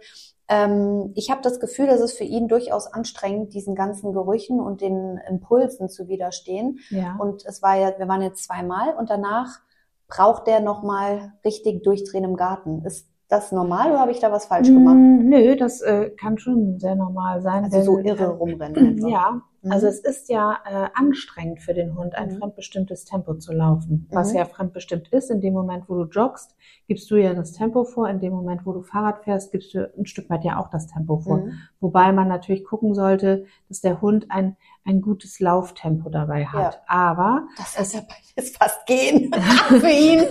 [0.48, 4.80] Ähm, ich habe das Gefühl, dass es für ihn durchaus anstrengend, diesen ganzen Gerüchen und
[4.80, 6.80] den Impulsen zu widerstehen.
[6.90, 7.14] Ja.
[7.20, 9.60] Und es war ja, wir waren jetzt zweimal und danach
[10.08, 12.84] braucht der nochmal richtig durchdrehen im Garten.
[12.84, 14.96] Ist das normal oder habe ich da was falsch gemacht?
[14.96, 17.64] Mm, Nö, das äh, kann schon sehr normal sein.
[17.64, 19.08] Also so irre rumrennen einfach.
[19.08, 19.72] Ja, Mhm.
[19.72, 22.38] also es ist ja äh, anstrengend für den Hund, ein Mhm.
[22.38, 24.08] fremdbestimmtes Tempo zu laufen.
[24.10, 24.38] Was Mhm.
[24.38, 26.54] ja fremdbestimmt ist, in dem Moment, wo du joggst,
[26.88, 28.08] gibst du ja das Tempo vor.
[28.08, 30.86] In dem Moment, wo du Fahrrad fährst, gibst du ein Stück weit ja auch das
[30.88, 31.38] Tempo vor.
[31.38, 31.52] Mhm.
[31.80, 36.82] Wobei man natürlich gucken sollte, dass der Hund ein, ein gutes Lauftempo dabei hat.
[36.88, 39.30] Aber Das ist ja beides fast gehen
[39.68, 40.24] für ihn.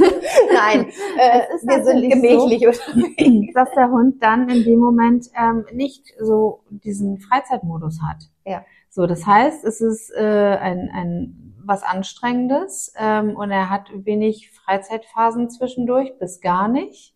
[0.54, 3.54] Nein, äh, Es ist wir sind gemächlich unterwegs.
[3.54, 8.24] dass der Hund dann in dem Moment ähm, nicht so diesen Freizeitmodus hat.
[8.46, 8.63] Ja.
[8.93, 14.51] So, das heißt, es ist äh, ein, ein was Anstrengendes ähm, und er hat wenig
[14.51, 17.15] Freizeitphasen zwischendurch, bis gar nicht.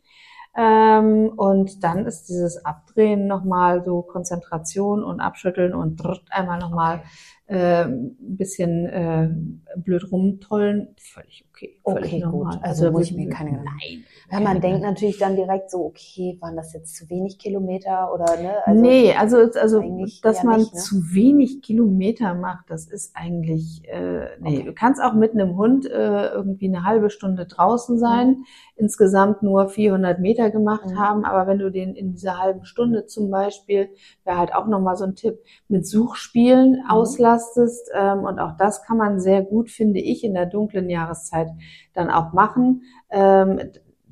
[0.55, 2.63] Ähm, und dann ist dieses
[2.95, 7.03] Abdrehen nochmal so Konzentration und Abschütteln und einmal nochmal
[7.47, 9.29] äh, ein bisschen äh,
[9.77, 11.79] blöd rumtollen, völlig okay.
[11.83, 12.55] Völlig Okay, normal.
[12.55, 12.63] gut.
[12.63, 14.03] Also muss ich mir keine Gedanken Nein.
[14.31, 14.81] Ja, man denkt Gedanken.
[14.87, 18.53] natürlich dann direkt so, okay, waren das jetzt zu wenig Kilometer oder ne?
[18.81, 19.83] nee, also, also
[20.23, 20.79] dass man nicht, ne?
[20.79, 24.63] zu wenig Kilometer macht, das ist eigentlich, äh, nee, Okay.
[24.63, 28.43] du kannst auch mit einem Hund äh, irgendwie eine halbe Stunde draußen sein,
[28.75, 30.99] insgesamt nur 400 Meter gemacht Mhm.
[30.99, 33.89] haben, aber wenn du den in dieser halben Stunde zum Beispiel,
[34.23, 36.89] wäre halt auch nochmal so ein Tipp, mit Suchspielen Mhm.
[36.89, 41.49] auslastest ähm, und auch das kann man sehr gut, finde ich, in der dunklen Jahreszeit
[41.93, 42.83] dann auch machen.
[43.09, 43.59] Ähm,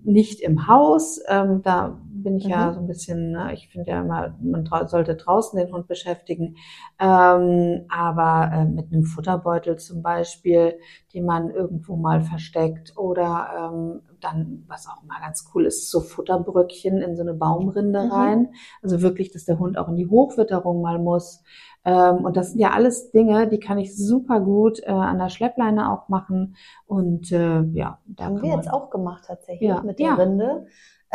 [0.03, 2.73] nicht im Haus, ähm, da bin ich ja Mhm.
[2.73, 6.55] so ein bisschen, ne, ich finde ja immer, man sollte draußen den Hund beschäftigen,
[6.99, 10.79] ähm, aber äh, mit einem Futterbeutel zum Beispiel,
[11.13, 16.01] den man irgendwo mal versteckt oder ähm, dann, was auch mal ganz cool ist, so
[16.01, 18.09] Futterbröckchen in so eine Baumrinde Mhm.
[18.09, 21.43] rein, also wirklich, dass der Hund auch in die Hochwitterung mal muss.
[21.85, 25.29] Ähm, und das sind ja alles Dinge, die kann ich super gut äh, an der
[25.29, 26.55] Schleppleine auch machen
[26.85, 30.17] und äh, ja, da Haben wir jetzt auch gemacht tatsächlich Ja, mit der ja.
[30.17, 30.65] Rinde.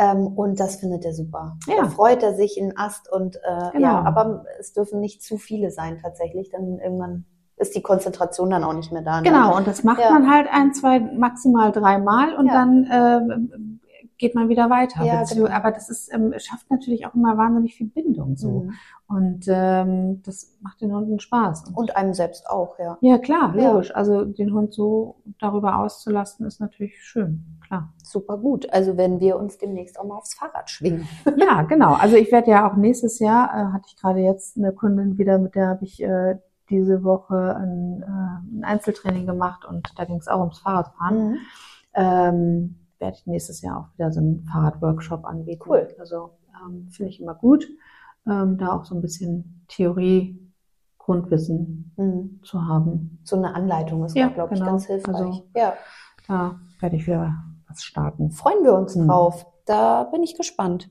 [0.01, 1.57] Ähm, und das findet er super.
[1.67, 1.83] Ja.
[1.83, 3.85] Da freut er sich in Ast und äh, Genau.
[3.87, 7.25] ja, aber es dürfen nicht zu viele sein tatsächlich, dann irgendwann
[7.57, 9.17] ist die Konzentration dann auch nicht mehr da.
[9.19, 9.27] Ne?
[9.29, 10.11] Genau, und das macht Ja.
[10.11, 12.53] man halt ein, zwei, maximal dreimal und Ja.
[12.53, 13.78] dann äh,
[14.19, 15.03] geht man wieder weiter.
[15.03, 15.49] Ja, Bezieh- genau.
[15.49, 18.63] Aber das ist, ähm, schafft natürlich auch immer wahnsinnig viel Bindung so.
[18.65, 18.73] Mhm.
[19.07, 21.69] Und ähm, das macht den Hunden Spaß.
[21.69, 22.97] Und, Und einem selbst auch, ja.
[23.01, 23.71] ja, klar, Ja.
[23.71, 23.95] logisch.
[23.95, 27.93] Also den Hund so darüber auszulasten, ist natürlich schön, klar.
[28.03, 28.71] Super gut.
[28.71, 31.07] Also wenn wir uns demnächst auch mal aufs Fahrrad schwingen.
[31.37, 31.93] Ja, genau.
[31.95, 35.39] Also ich werde ja auch nächstes Jahr, äh, hatte ich gerade jetzt eine Kundin wieder,
[35.39, 36.37] mit der habe ich äh,
[36.69, 41.29] diese Woche ein, äh, ein Einzeltraining gemacht und da ging es auch ums Fahrradfahren.
[41.31, 41.37] Mhm.
[41.95, 45.63] ähm, werde ich nächstes Jahr auch wieder so einen Fahrradworkshop anbieten.
[45.67, 45.87] Cool.
[45.99, 46.31] Also
[46.65, 47.67] ähm, finde ich immer gut,
[48.27, 50.45] ähm, da auch so ein bisschen Theorie,
[50.97, 52.39] Grundwissen Mhm.
[52.43, 53.19] zu haben.
[53.23, 54.71] So eine Anleitung ist, Ja, glaube ich, genau.
[54.73, 55.15] ganz hilfreich.
[55.15, 55.73] Also- ja,
[56.27, 57.33] Da werde ich wieder
[57.67, 58.29] was starten.
[58.31, 59.07] freuen wir uns Mhm.
[59.07, 59.45] drauf.
[59.65, 60.89] Da bin ich gespannt.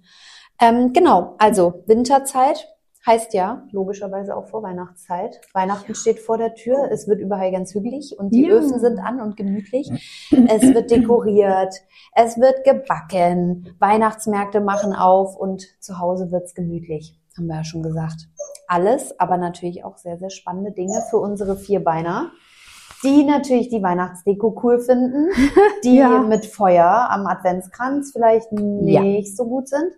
[0.60, 2.66] Ähm, genau, also Winterzeit
[3.08, 5.40] Heißt ja, logischerweise auch vor Weihnachtszeit.
[5.54, 8.56] Weihnachten steht vor der Tür, es wird überall ganz hügelig und die Ja.
[8.56, 9.90] Öfen sind an und gemütlich.
[10.30, 11.74] Es wird dekoriert,
[12.14, 17.18] es wird gebacken, Weihnachtsmärkte machen auf und zu Hause wird's gemütlich.
[17.34, 18.28] Haben wir ja schon gesagt.
[18.66, 22.30] Alles, aber natürlich auch sehr, sehr spannende Dinge für unsere Vierbeiner,
[23.02, 25.30] die natürlich die Weihnachtsdeko cool finden,
[25.82, 26.20] die Ja.
[26.20, 29.92] mit Feuer am Adventskranz vielleicht nicht so gut sind,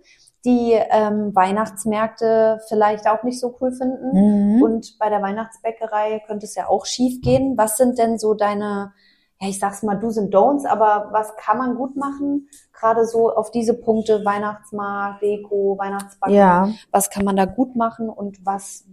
[0.45, 4.57] die ähm, Weihnachtsmärkte vielleicht auch nicht so cool finden.
[4.57, 4.63] Mhm.
[4.63, 7.59] Und bei der Weihnachtsbäckerei könnte es ja auch schief gehen.
[7.59, 8.93] Was sind denn so deine,
[9.39, 12.49] ja, ich sag's mal, Do's und Don'ts, aber was kann man gut machen?
[12.73, 16.35] Gerade so auf diese Punkte Weihnachtsmarkt, Deko, Weihnachtsbacken.
[16.35, 16.71] ja.
[16.91, 18.87] Was kann man da gut machen und was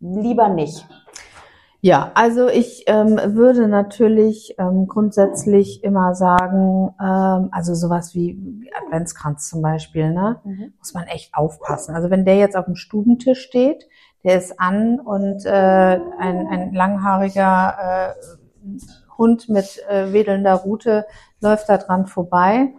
[0.00, 0.86] lieber nicht?
[1.84, 9.50] Ja, also ich ähm, würde natürlich ähm, grundsätzlich immer sagen, ähm, also sowas wie Adventskranz
[9.50, 10.40] zum Beispiel, ne,
[10.78, 11.94] muss man echt aufpassen.
[11.94, 13.86] Also wenn der jetzt auf dem Stubentisch steht,
[14.24, 18.78] der ist an und äh, ein, ein langhaariger äh,
[19.18, 21.04] Hund mit äh, wedelnder Rute
[21.42, 22.72] läuft da dran vorbei.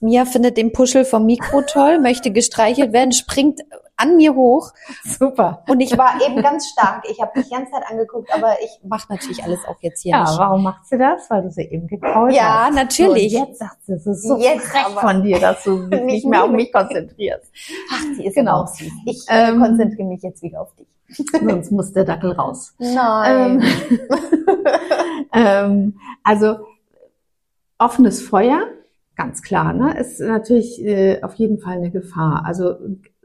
[0.00, 3.60] Mia findet den Puschel vom Mikro toll, möchte gestreichelt werden, springt
[4.00, 4.72] an mir hoch
[5.04, 5.62] Super.
[5.68, 7.04] und ich war eben ganz stark.
[7.10, 10.12] Ich habe dich die ganze Zeit angeguckt, aber ich mache natürlich alles auch jetzt hier
[10.12, 10.38] Ja, nicht.
[10.38, 11.28] warum macht sie das?
[11.30, 12.74] Weil du sie eben gekrault Ja, hast.
[12.74, 13.32] natürlich.
[13.32, 16.00] So, und jetzt sagt sie, es ist so Jetzt frech von dir, dass du dich
[16.02, 17.50] nicht mehr auf mich konzentrierst.
[17.92, 18.66] Ach, sie ist Genau.
[18.66, 18.90] süß.
[19.06, 20.86] Ich äh, Ähm, konzentriere mich jetzt wieder auf dich.
[21.40, 22.72] Sonst muss der Dackel raus.
[22.78, 23.62] Nein.
[25.32, 26.56] ähm, also
[27.78, 28.60] offenes Feuer,
[29.16, 32.42] ganz klar, ne, ist natürlich äh, auf jeden Fall eine Gefahr.
[32.46, 32.76] Also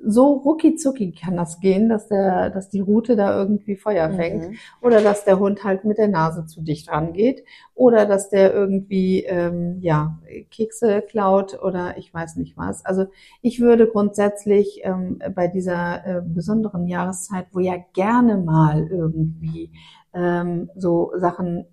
[0.05, 4.49] so rucki zucki kann das gehen, dass der, dass die Rute da irgendwie Feuer fängt
[4.49, 4.55] Mhm.
[4.81, 9.23] oder dass der Hund halt mit der Nase zu dicht rangeht oder dass der irgendwie
[9.23, 10.19] ähm, ja
[10.51, 12.85] Kekse klaut oder ich weiß nicht was.
[12.85, 13.05] Also
[13.41, 19.71] ich würde grundsätzlich ähm, bei dieser äh, besonderen Jahreszeit, wo ja gerne mal irgendwie
[20.13, 21.65] ähm, so Sachen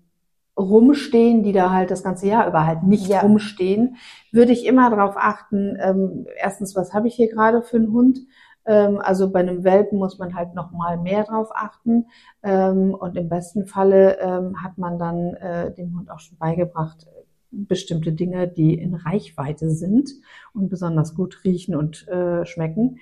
[0.57, 3.21] rumstehen, die da halt das ganze Jahr über halt nicht Ja.
[3.21, 3.95] rumstehen,
[4.31, 8.19] würde ich immer darauf achten, ähm, erstens, was habe ich hier gerade für einen Hund?
[8.65, 12.05] Ähm, also bei einem Welpen muss man halt noch mal mehr drauf achten.
[12.43, 17.05] Ähm, und im besten Falle ähm, hat man dann äh, dem Hund auch schon beigebracht,
[17.07, 20.09] äh, bestimmte Dinge, die in Reichweite sind
[20.53, 22.99] und besonders gut riechen und äh, schmecken,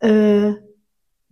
[0.00, 0.52] äh,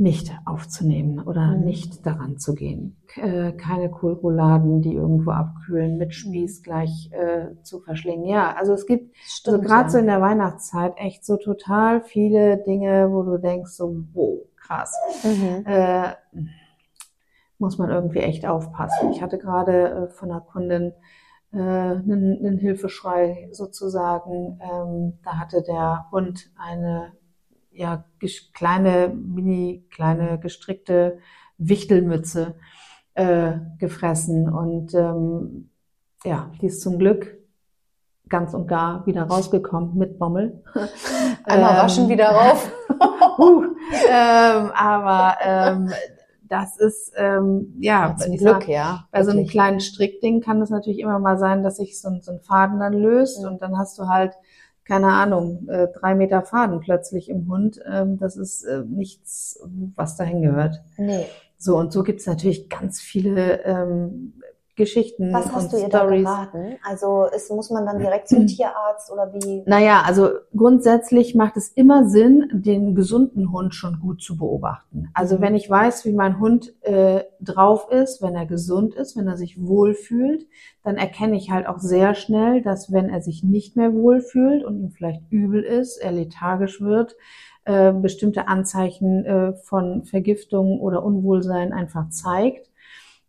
[0.04, 1.64] nicht aufzunehmen oder Mhm.
[1.64, 2.96] nicht daran zu gehen.
[3.16, 8.26] Äh, keine Kohlrouladen, die irgendwo abkühlen, mit Spieß gleich äh, zu verschlingen.
[8.26, 9.88] Ja, also es gibt also gerade ja.
[9.88, 14.94] so in der Weihnachtszeit echt so total viele Dinge, wo du denkst so, wow, krass.
[15.24, 15.64] Mhm.
[15.64, 16.12] Äh,
[17.58, 19.10] muss man irgendwie echt aufpassen.
[19.10, 20.92] Ich hatte gerade äh, von einer Kundin
[21.52, 24.58] äh, einen, einen Hilfeschrei sozusagen.
[24.60, 27.12] Ähm, da hatte der Hund eine
[27.74, 28.04] ja
[28.54, 31.18] kleine, mini kleine gestrickte
[31.58, 32.54] Wichtelmütze
[33.14, 35.70] äh, gefressen und ähm,
[36.24, 37.36] ja, die ist zum Glück
[38.28, 40.62] ganz und gar wieder rausgekommen mit Bommel.
[41.44, 42.72] Einmal Ähm, waschen wieder rauf.
[43.36, 43.64] Huh,
[44.10, 45.90] ähm, aber ähm,
[46.48, 49.06] das ist ähm, ja, bei Zum Glück, ja.
[49.10, 49.52] bei so einem wirklich.
[49.52, 52.80] kleinen Strickding kann es natürlich immer mal sein, dass sich so, ein- so ein Faden
[52.80, 53.48] dann löst Ja.
[53.48, 54.32] und dann hast du halt
[54.84, 57.80] keine Ahnung äh, drei Meter Faden plötzlich im Hund.
[57.90, 59.60] Ähm, das ist äh, nichts,
[59.94, 60.82] was dahin gehört.
[60.96, 61.26] Nee.
[61.56, 64.34] So und so gibt's natürlich ganz viele ähm,
[64.76, 66.24] Geschichten Was hast du ihr da Stories.
[66.24, 66.76] geraten?
[66.82, 69.62] Also ist, muss man dann direkt zum Tierarzt oder wie?
[69.66, 75.08] Naja, also grundsätzlich macht es immer Sinn, den gesunden Hund schon gut zu beobachten.
[75.14, 75.40] Also Mhm.
[75.42, 79.36] wenn ich weiß, wie mein Hund äh, drauf ist, wenn er gesund ist, wenn er
[79.36, 80.46] sich wohlfühlt,
[80.82, 84.78] dann erkenne ich halt auch sehr schnell, dass wenn er sich nicht mehr wohlfühlt und
[84.80, 87.16] ihm vielleicht übel ist, er lethargisch wird,
[87.64, 92.70] äh, bestimmte Anzeichen äh, von Vergiftung oder Unwohlsein einfach zeigt.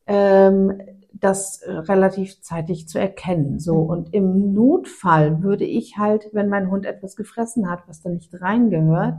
[0.07, 0.73] Ähm,
[1.19, 3.59] das äh, relativ zeitig zu erkennen.
[3.59, 3.89] So Mhm.
[3.89, 8.33] und im Notfall würde ich halt, wenn mein Hund etwas gefressen hat, was da nicht
[8.41, 9.15] reingehört,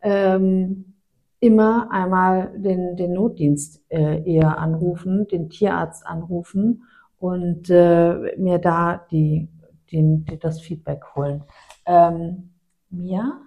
[0.00, 0.94] ähm,
[1.40, 6.84] immer einmal den, den Notdienst äh, eher anrufen, den Tierarzt anrufen
[7.18, 9.48] und äh, mir da die,
[9.92, 11.44] den, die, das Feedback holen.
[11.86, 12.50] Ähm,
[12.90, 13.40] Mia?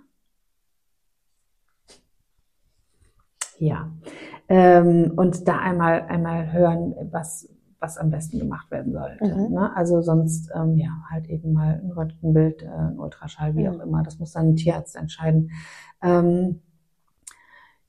[3.60, 3.91] Ja.
[4.50, 7.48] Ähm, und da einmal, einmal hören, was,
[7.82, 9.26] was am besten gemacht werden sollte.
[9.26, 9.54] Mhm.
[9.56, 9.76] Ne?
[9.76, 13.76] Also sonst, ähm, ja, halt eben mal ein Röntgenbild, äh, ein Ultraschall, wie Mhm.
[13.76, 14.04] auch immer.
[14.04, 15.50] Das muss dann ein Tierarzt entscheiden.
[16.04, 16.62] Ähm,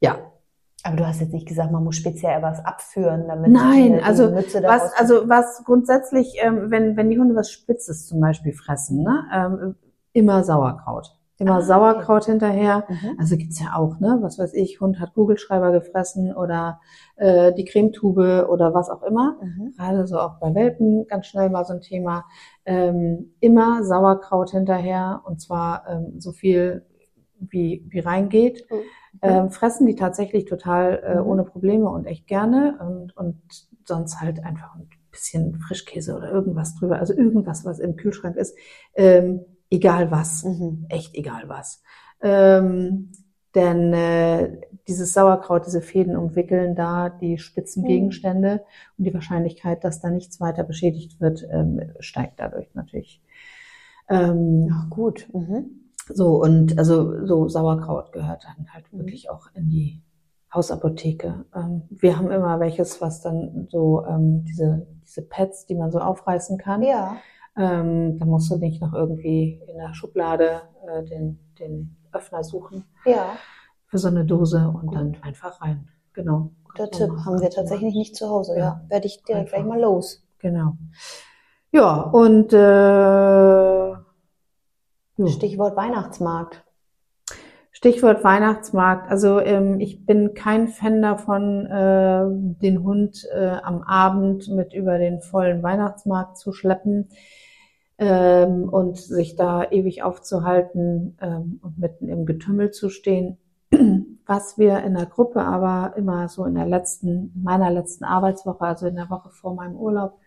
[0.00, 0.16] ja,
[0.84, 4.02] Aber du hast jetzt nicht gesagt, man muss speziell was abführen, damit Nein, die, die
[4.02, 8.52] also da was, also was grundsätzlich, ähm, wenn, wenn die Hunde was Spitzes zum Beispiel
[8.52, 9.76] fressen, ne, ähm,
[10.12, 11.16] immer Sauerkraut.
[11.42, 12.84] Immer Ah, Sauerkraut hinterher.
[12.88, 13.16] Mhm.
[13.18, 14.18] Also gibt's ja auch, ne?
[14.22, 16.80] Was weiß ich, Hund hat Kugelschreiber gefressen oder
[17.16, 19.36] äh, die Cremetube oder was auch immer.
[19.42, 19.74] Mhm.
[19.76, 22.24] Gerade so auch bei Welpen ganz schnell mal so ein Thema.
[22.64, 26.86] Ähm, immer Sauerkraut hinterher und zwar ähm, so viel
[27.38, 28.64] wie, wie reingeht.
[28.70, 28.76] Mhm.
[29.20, 31.26] Ähm, fressen die tatsächlich total äh, Mhm.
[31.26, 33.36] ohne Probleme und echt gerne und, und
[33.84, 36.98] sonst halt einfach ein bisschen Frischkäse oder irgendwas drüber.
[36.98, 38.56] Also irgendwas, was im Kühlschrank ist.
[38.94, 39.40] Ähm,
[39.72, 40.86] egal was Mhm.
[40.88, 41.82] echt egal was.
[42.22, 43.10] Ähm,
[43.54, 47.86] denn äh, dieses Sauerkraut, diese Fäden umwickeln da die spitzen Mhm.
[47.88, 48.64] Gegenstände
[48.98, 53.22] und die Wahrscheinlichkeit, dass da nichts weiter beschädigt wird, ähm, steigt dadurch natürlich.
[54.08, 55.28] Ähm, Ja, gut.
[55.32, 55.66] Mhm.
[56.08, 58.98] so, und also so Sauerkraut gehört dann halt Mhm.
[59.00, 60.02] wirklich auch in die
[60.54, 61.44] Hausapotheke.
[61.54, 65.98] Ähm, wir haben immer welches, was dann so ähm, diese, diese Pads, die man so
[66.00, 66.82] aufreißen kann.
[66.82, 67.16] Ja.
[67.56, 72.84] Ähm, da musst du nicht noch irgendwie in der Schublade äh, den, den Öffner suchen
[73.04, 73.36] Ja.
[73.86, 75.88] für so eine Dose und dann einfach rein.
[76.14, 76.50] Genau.
[76.64, 77.08] Guter Tipp.
[77.08, 78.52] mal- Haben wir tatsächlich nicht zu Hause.
[78.56, 78.58] Ja.
[78.64, 78.84] Ja.
[78.88, 79.56] Werde ich direkt Einfach.
[79.58, 80.26] gleich mal los.
[80.38, 80.72] Genau.
[81.72, 83.88] Ja, und äh,
[85.16, 85.26] jo.
[85.28, 86.64] Stichwort Weihnachtsmarkt.
[87.70, 89.10] Stichwort Weihnachtsmarkt.
[89.10, 92.24] Also ähm, ich bin kein Fan davon, äh,
[92.62, 97.08] den Hund äh, am Abend mit über den vollen Weihnachtsmarkt zu schleppen
[98.02, 103.38] ähm, und sich da ewig aufzuhalten ähm, und mitten im Getümmel zu stehen.
[104.26, 108.64] Was wir in der Gruppe aber immer so in der letzten, in meiner letzten Arbeitswoche,
[108.64, 110.18] also in der Woche vor meinem Urlaub,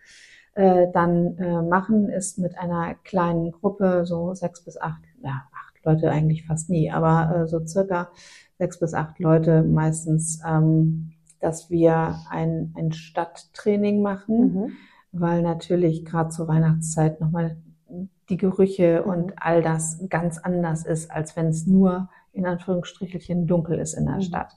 [0.54, 5.84] äh, dann äh, machen, ist mit einer kleinen Gruppe, so sechs bis acht, ja, acht
[5.84, 8.08] Leute eigentlich fast nie, aber äh, so circa
[8.58, 14.72] sechs bis acht Leute meistens, ähm, dass wir ein, ein Stadttraining machen, Mhm.
[15.12, 17.58] weil natürlich gerade zur Weihnachtszeit nochmal
[18.28, 19.10] die Gerüche Mhm.
[19.10, 24.06] und all das ganz anders ist, als wenn es nur in Anführungsstrichelchen dunkel ist in
[24.06, 24.22] der Mhm.
[24.22, 24.56] Stadt.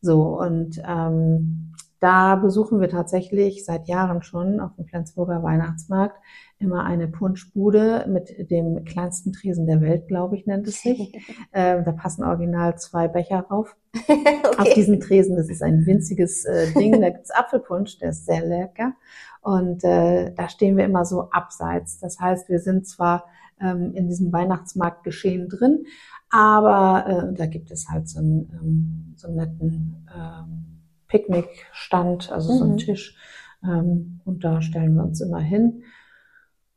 [0.00, 1.72] So, und ähm,
[2.06, 6.16] da besuchen wir tatsächlich seit Jahren schon auf dem Flensburger Weihnachtsmarkt
[6.60, 11.12] immer eine Punschbude mit dem kleinsten Tresen der Welt, glaube ich, nennt es sich.
[11.52, 13.76] Ähm, da passen original zwei Becher rauf.
[13.94, 14.74] Auf okay.
[14.74, 18.92] diesen Tresen, das ist ein winziges äh, Ding, da gibt's Apfelpunsch, der ist sehr lecker.
[19.40, 21.98] Und äh, da stehen wir immer so abseits.
[21.98, 23.24] Das heißt, wir sind zwar
[23.60, 25.86] ähm, in diesem Weihnachtsmarktgeschehen drin,
[26.30, 30.75] aber äh, da gibt es halt so einen, ähm, so einen netten ähm,
[31.08, 32.78] Picknickstand, also so einen Mhm.
[32.78, 33.16] Tisch.
[33.64, 35.82] Ähm, und da stellen wir uns immer hin.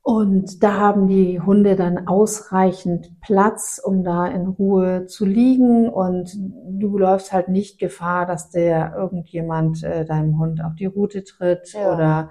[0.02, 5.88] Und da haben die Hunde dann ausreichend Platz, um da in Ruhe zu liegen.
[5.90, 11.24] Und du läufst halt nicht Gefahr, dass der irgendjemand äh, deinem Hund auf die Route
[11.26, 11.94] tritt Ja.
[11.94, 12.30] oder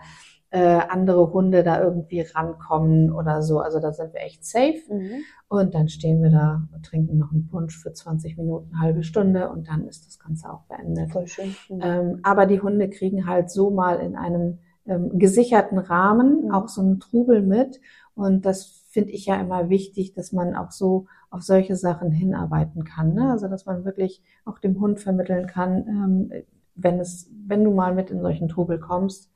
[0.50, 3.60] äh, andere Hunde da irgendwie rankommen oder so.
[3.60, 4.80] Also da sind wir echt safe.
[4.88, 5.22] Mhm.
[5.48, 9.02] Und dann stehen wir da und trinken noch einen Punsch für 20 Minuten, eine halbe
[9.02, 11.12] Stunde und dann ist das Ganze auch beendet.
[11.12, 11.54] Voll schön.
[11.68, 11.80] Mhm.
[11.82, 16.50] Ähm, aber die Hunde kriegen halt so mal in einem ähm, gesicherten Rahmen Mhm.
[16.50, 17.80] auch so einen Trubel mit.
[18.14, 22.84] Und das finde ich ja immer wichtig, dass man auch so auf solche Sachen hinarbeiten
[22.84, 23.14] kann.
[23.14, 23.30] Ne?
[23.30, 26.32] Also dass man wirklich auch dem Hund vermitteln kann, ähm,
[26.74, 29.30] wenn es, wenn du mal mit in solchen Trubel kommst,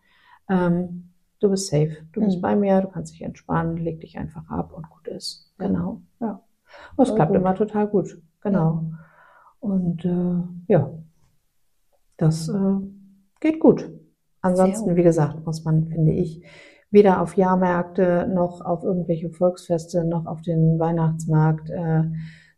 [0.48, 2.40] ähm, du bist safe, du bist Mhm.
[2.42, 5.52] bei mir, du kannst dich entspannen, leg dich einfach ab und gut ist.
[5.58, 6.42] Genau, ja.
[6.96, 7.40] Und es klappt gut.
[7.40, 8.20] immer total gut.
[8.40, 8.84] Genau.
[9.60, 10.90] Und äh, ja,
[12.16, 12.76] das äh,
[13.40, 13.90] geht gut.
[14.40, 16.44] Ansonsten, wie gesagt, muss man, finde ich,
[16.90, 22.04] weder auf Jahrmärkte noch auf irgendwelche Volksfeste noch auf den Weihnachtsmarkt äh,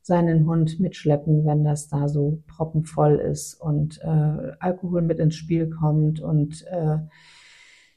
[0.02, 5.70] seinen Hund mitschleppen, wenn das da so proppenvoll ist und äh, Alkohol mit ins Spiel
[5.70, 6.98] kommt und äh,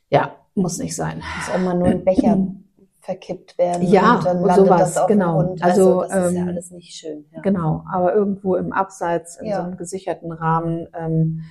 [0.09, 1.17] ja, muss nicht sein.
[1.37, 2.37] Muss auch mal nur ein Becher
[3.01, 3.83] verkippt werden.
[3.87, 5.41] Ja, und dann landet sowas, das auf genau.
[5.41, 5.63] dem Hund.
[5.63, 7.25] Also, Also, das ist ja ähm, alles nicht schön.
[7.31, 7.41] Ja.
[7.41, 9.57] Genau, aber irgendwo im Abseits, in Ja.
[9.57, 11.41] so einem gesicherten Rahmen, ähm,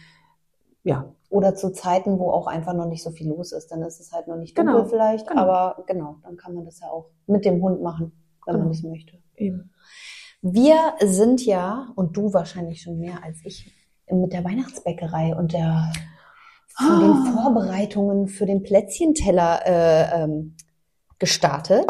[0.82, 3.72] ja, Oder zu Zeiten, wo auch einfach noch nicht so viel los ist.
[3.72, 5.42] Dann ist es halt noch nicht dunkel Genau, vielleicht, genau.
[5.42, 8.12] aber genau, dann kann man das ja auch mit dem Hund machen,
[8.46, 8.72] wenn man Genau.
[8.72, 9.18] das möchte.
[9.34, 9.72] eben.
[10.42, 13.72] Wir sind ja, und du wahrscheinlich schon mehr als ich,
[14.08, 15.90] mit der Weihnachtsbäckerei und der
[16.76, 17.32] von den Ah.
[17.32, 20.56] Vorbereitungen für den Plätzchenteller äh, ähm,
[21.18, 21.86] gestartet.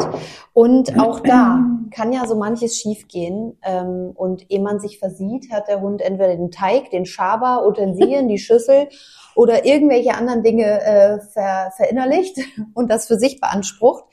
[0.53, 1.59] Und auch da
[1.91, 3.57] kann ja so manches schiefgehen.
[3.63, 8.27] Ähm, und ehe man sich versieht, hat der Hund entweder den Teig, den Schaber, Utensilien,
[8.29, 8.87] die Schüssel
[9.35, 12.39] oder irgendwelche anderen Dinge äh, ver verinnerlicht
[12.73, 14.05] und das für sich beansprucht.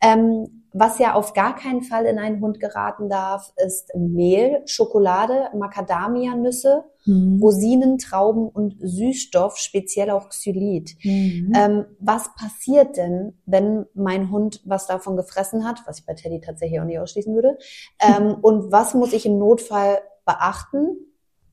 [0.00, 5.48] Ähm, was ja auf gar keinen Fall in einen Hund geraten darf, ist Mehl, Schokolade,
[5.54, 7.40] Macadamia-Nüsse, mhm.
[7.42, 10.96] Rosinen, Trauben und Süßstoff, speziell auch Xylit.
[11.02, 11.52] Mhm.
[11.54, 16.40] Ähm, was passiert denn, wenn mein Hund was davon gefressen hat, was ich bei Teddy
[16.40, 17.58] tatsächlich auch nicht ausschließen würde?
[18.00, 20.96] Ähm, und was muss ich im Notfall beachten?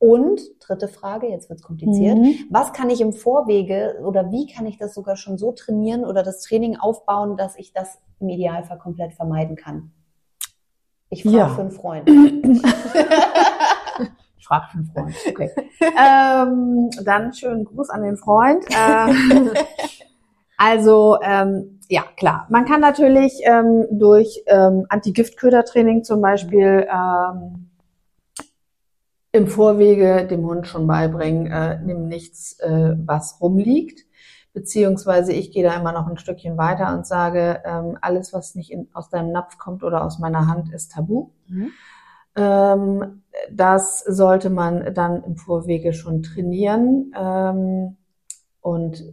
[0.00, 2.16] Und dritte Frage, jetzt wird's kompliziert.
[2.16, 2.34] Mhm.
[2.48, 6.22] Was kann ich im Vorwege oder wie kann ich das sogar schon so trainieren oder
[6.22, 9.92] das Training aufbauen, dass ich das im Idealfall komplett vermeiden kann?
[11.10, 11.48] Ich frage ja.
[11.50, 12.08] für einen Freund.
[14.38, 15.14] ich frage für einen Freund.
[15.28, 15.50] Okay.
[15.80, 18.64] ähm, dann schönen Gruß an den Freund.
[18.70, 19.50] Ähm,
[20.56, 22.46] also ähm, ja, klar.
[22.48, 27.69] Man kann natürlich ähm, durch ähm, Anti-Giftköder-Training zum Beispiel ähm,
[29.32, 34.06] im Vorwege dem Hund schon beibringen, äh, nimm nichts, äh, was rumliegt.
[34.52, 38.72] Beziehungsweise ich gehe da immer noch ein Stückchen weiter und sage, ähm, alles, was nicht
[38.72, 41.30] in, aus deinem Napf kommt oder aus meiner Hand, ist tabu.
[41.46, 41.70] Mhm.
[42.34, 43.22] Ähm,
[43.52, 47.12] das sollte man dann im Vorwege schon trainieren.
[47.16, 47.96] Ähm,
[48.60, 49.04] und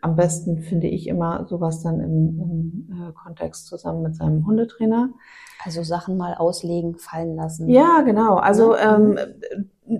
[0.00, 5.10] am besten finde ich immer sowas dann im, im äh, Kontext zusammen mit seinem Hundetrainer.
[5.64, 7.68] Also Sachen mal auslegen, fallen lassen.
[7.68, 8.36] Ja, genau.
[8.36, 9.18] Also ähm,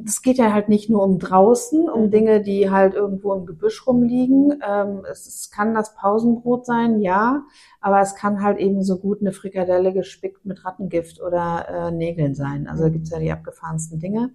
[0.04, 2.10] es geht ja halt nicht nur um draußen, um mhm.
[2.10, 4.60] Dinge, die halt irgendwo im Gebüsch rumliegen.
[4.66, 7.44] Ähm, es, es, kann das Pausenbrot sein, ja,
[7.80, 12.34] aber es kann halt eben so gut eine Frikadelle gespickt mit Rattengift oder äh, Nägeln
[12.34, 12.66] sein.
[12.66, 14.30] Also da gibt's ja die abgefahrensten Dinge,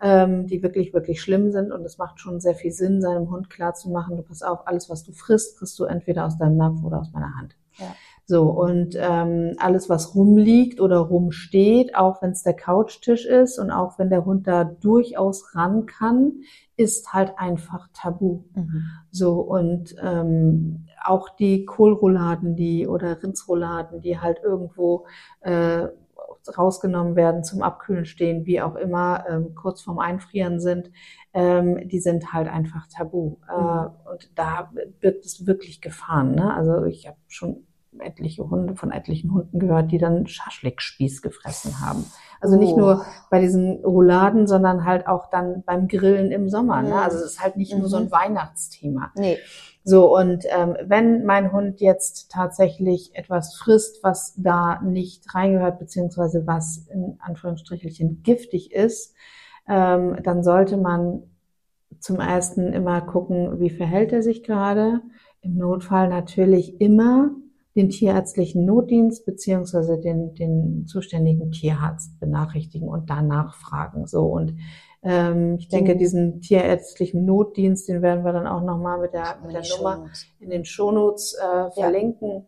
[0.00, 3.50] ähm, die wirklich, wirklich schlimm sind und es macht schon sehr viel Sinn, seinem Hund
[3.50, 7.00] klarzumachen, du pass auf, alles, was du frisst, kriegst du entweder aus deinem Napf oder
[7.00, 7.56] aus meiner Hand.
[7.78, 7.86] Ja.
[8.30, 13.70] So, und ähm, alles, was rumliegt oder rumsteht, auch wenn es der Couchtisch ist und
[13.70, 16.42] auch wenn der Hund da durchaus ran kann,
[16.76, 18.44] ist halt einfach tabu.
[18.54, 18.82] Mhm.
[19.10, 25.06] So, und ähm, auch die Kohlrouladen, die oder Rindsrouladen, die halt irgendwo
[25.40, 25.86] äh,
[26.56, 30.90] rausgenommen werden, zum Abkühlen stehen, wie auch immer, ähm, kurz vorm Einfrieren sind,
[31.34, 33.36] ähm, die sind halt einfach tabu.
[33.48, 33.68] Äh, mhm.
[33.68, 34.70] Äh, und da
[35.00, 36.34] wird es wirklich gefahren.
[36.34, 36.54] Ne?
[36.54, 37.66] Also ich habe schon
[38.00, 42.04] etliche Hunde, von etlichen Hunden gehört, die dann Schaschlikspieß gefressen haben.
[42.40, 42.78] Also nicht oh.
[42.78, 46.82] nur bei diesen Rouladen, sondern halt auch dann beim Grillen im Sommer.
[46.82, 46.94] Ne?
[46.94, 47.80] Also es ist halt nicht mhm.
[47.80, 48.12] nur so ein mhm.
[48.12, 49.12] Weihnachtsthema.
[49.16, 49.38] Nee.
[49.84, 56.46] So, und ähm, wenn mein Hund jetzt tatsächlich etwas frisst, was da nicht reingehört, beziehungsweise
[56.46, 59.14] was in Anführungsstrichelchen giftig ist,
[59.66, 61.22] ähm, dann sollte man
[62.00, 65.00] zum ersten immer gucken, wie verhält er sich gerade.
[65.40, 67.30] Im Notfall natürlich immer
[67.76, 74.06] den tierärztlichen Notdienst beziehungsweise den, den zuständigen Tierarzt benachrichtigen und danach fragen.
[74.06, 74.56] So und
[75.00, 79.62] ich denke, diesen tierärztlichen Notdienst, den werden wir dann auch nochmal mit der, mit der
[79.76, 82.46] Nummer in den Shownotes äh, verlinken.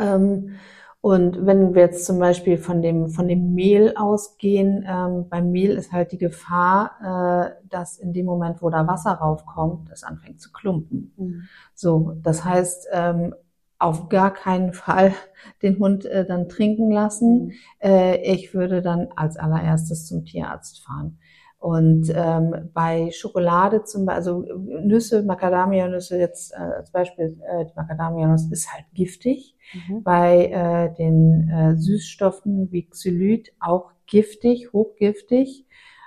[0.00, 0.14] Ja.
[0.14, 0.56] Ähm,
[1.00, 5.70] und wenn wir jetzt zum Beispiel von dem, von dem Mehl ausgehen, ähm, beim Mehl
[5.76, 10.40] ist halt die Gefahr, äh, dass in dem Moment, wo da Wasser raufkommt, es anfängt
[10.40, 11.12] zu klumpen.
[11.16, 11.42] Mhm.
[11.74, 13.34] So, das heißt, ähm,
[13.78, 15.14] auf gar keinen Fall
[15.62, 17.46] den Hund äh, dann trinken lassen.
[17.46, 17.52] Mhm.
[17.78, 21.18] Äh, ich würde dann als allererstes zum Tierarzt fahren.
[21.58, 24.44] Und ähm, bei Schokolade zum Beispiel, also
[24.84, 29.56] Nüsse, Macadamia-Nüsse jetzt äh, als Beispiel, äh, die Macadamia-Nuss ist halt giftig.
[29.74, 30.02] Mhm.
[30.04, 35.66] Bei äh, den äh, Süßstoffen wie Xylit auch giftig, hochgiftig.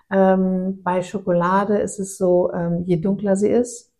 [0.09, 3.91] Ähm, bei Schokolade ist es so, ähm, je dunkler sie ist,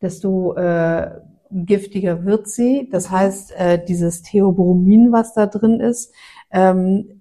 [0.00, 2.88] desto äh, giftiger wird sie.
[2.90, 6.14] Das heißt, äh, dieses Theobromin, was da drin ist,
[6.50, 7.20] ähm,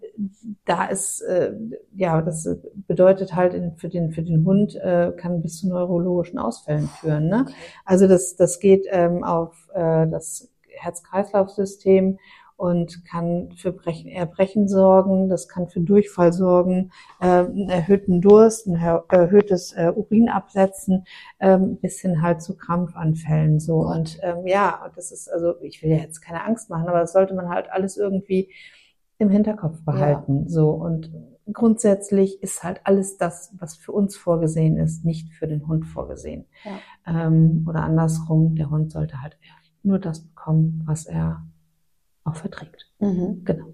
[0.65, 1.53] da ist, äh,
[1.95, 2.47] ja, das
[2.87, 7.27] bedeutet halt in, für den für den Hund äh, kann bis zu neurologischen Ausfällen führen.
[7.27, 7.45] Ne?
[7.85, 12.17] Also das das geht ähm, auf äh, das Herz-Kreislauf-System
[12.55, 18.67] und kann für Brechen, Erbrechen sorgen, das kann für Durchfall sorgen, äh, einen erhöhten Durst,
[18.67, 21.05] ein erhöhtes äh, Urinabsetzen,
[21.39, 23.77] ähm, bis hin halt zu Krampfanfällen so.
[23.79, 27.13] Und ähm, ja, das ist also, ich will ja jetzt keine Angst machen, aber das
[27.13, 28.49] sollte man halt alles irgendwie
[29.23, 30.43] im Hinterkopf behalten.
[30.43, 30.49] Ja.
[30.49, 31.11] So und
[31.51, 36.45] grundsätzlich ist halt alles das, was für uns vorgesehen ist, nicht für den Hund vorgesehen.
[36.63, 37.25] Ja.
[37.25, 39.37] Ähm, oder andersrum, der Hund sollte halt
[39.81, 41.43] nur das bekommen, was er
[42.23, 42.89] auch verträgt.
[42.99, 43.43] Mhm.
[43.43, 43.67] Genau.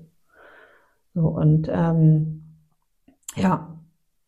[1.13, 2.43] So, und ähm,
[3.35, 3.75] ja,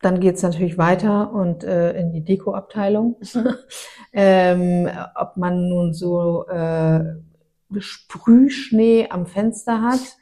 [0.00, 3.16] dann geht's natürlich weiter und äh, in die Dekoabteilung.
[4.12, 7.16] ähm, ob man nun so äh,
[7.78, 10.18] Sprühschnee am Fenster hat.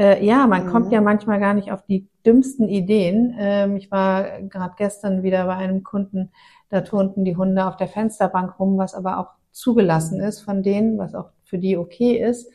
[0.00, 0.70] Äh, ja, man mhm.
[0.70, 3.36] kommt ja manchmal gar nicht auf die dümmsten Ideen.
[3.38, 6.30] Ähm, ich war gerade gestern wieder bei einem Kunden,
[6.70, 10.96] da turnten die Hunde auf der Fensterbank rum, was aber auch zugelassen ist von denen,
[10.96, 12.50] was auch für die okay ist.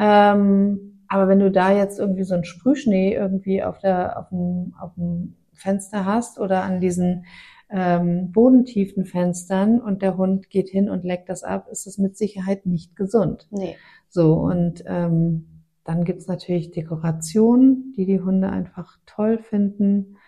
[0.00, 4.74] Ähm, aber wenn du da jetzt irgendwie so einen Sprühschnee irgendwie auf der, auf dem,
[4.80, 7.26] auf dem Fenster hast oder an diesen
[7.70, 12.16] ähm, bodentiefen Fenstern und der Hund geht hin und leckt das ab, ist es mit
[12.16, 13.46] Sicherheit nicht gesund.
[13.52, 13.76] Nee.
[14.08, 15.57] So, und ähm,
[15.88, 20.18] dann gibt's natürlich Dekorationen, die die Hunde einfach toll finden,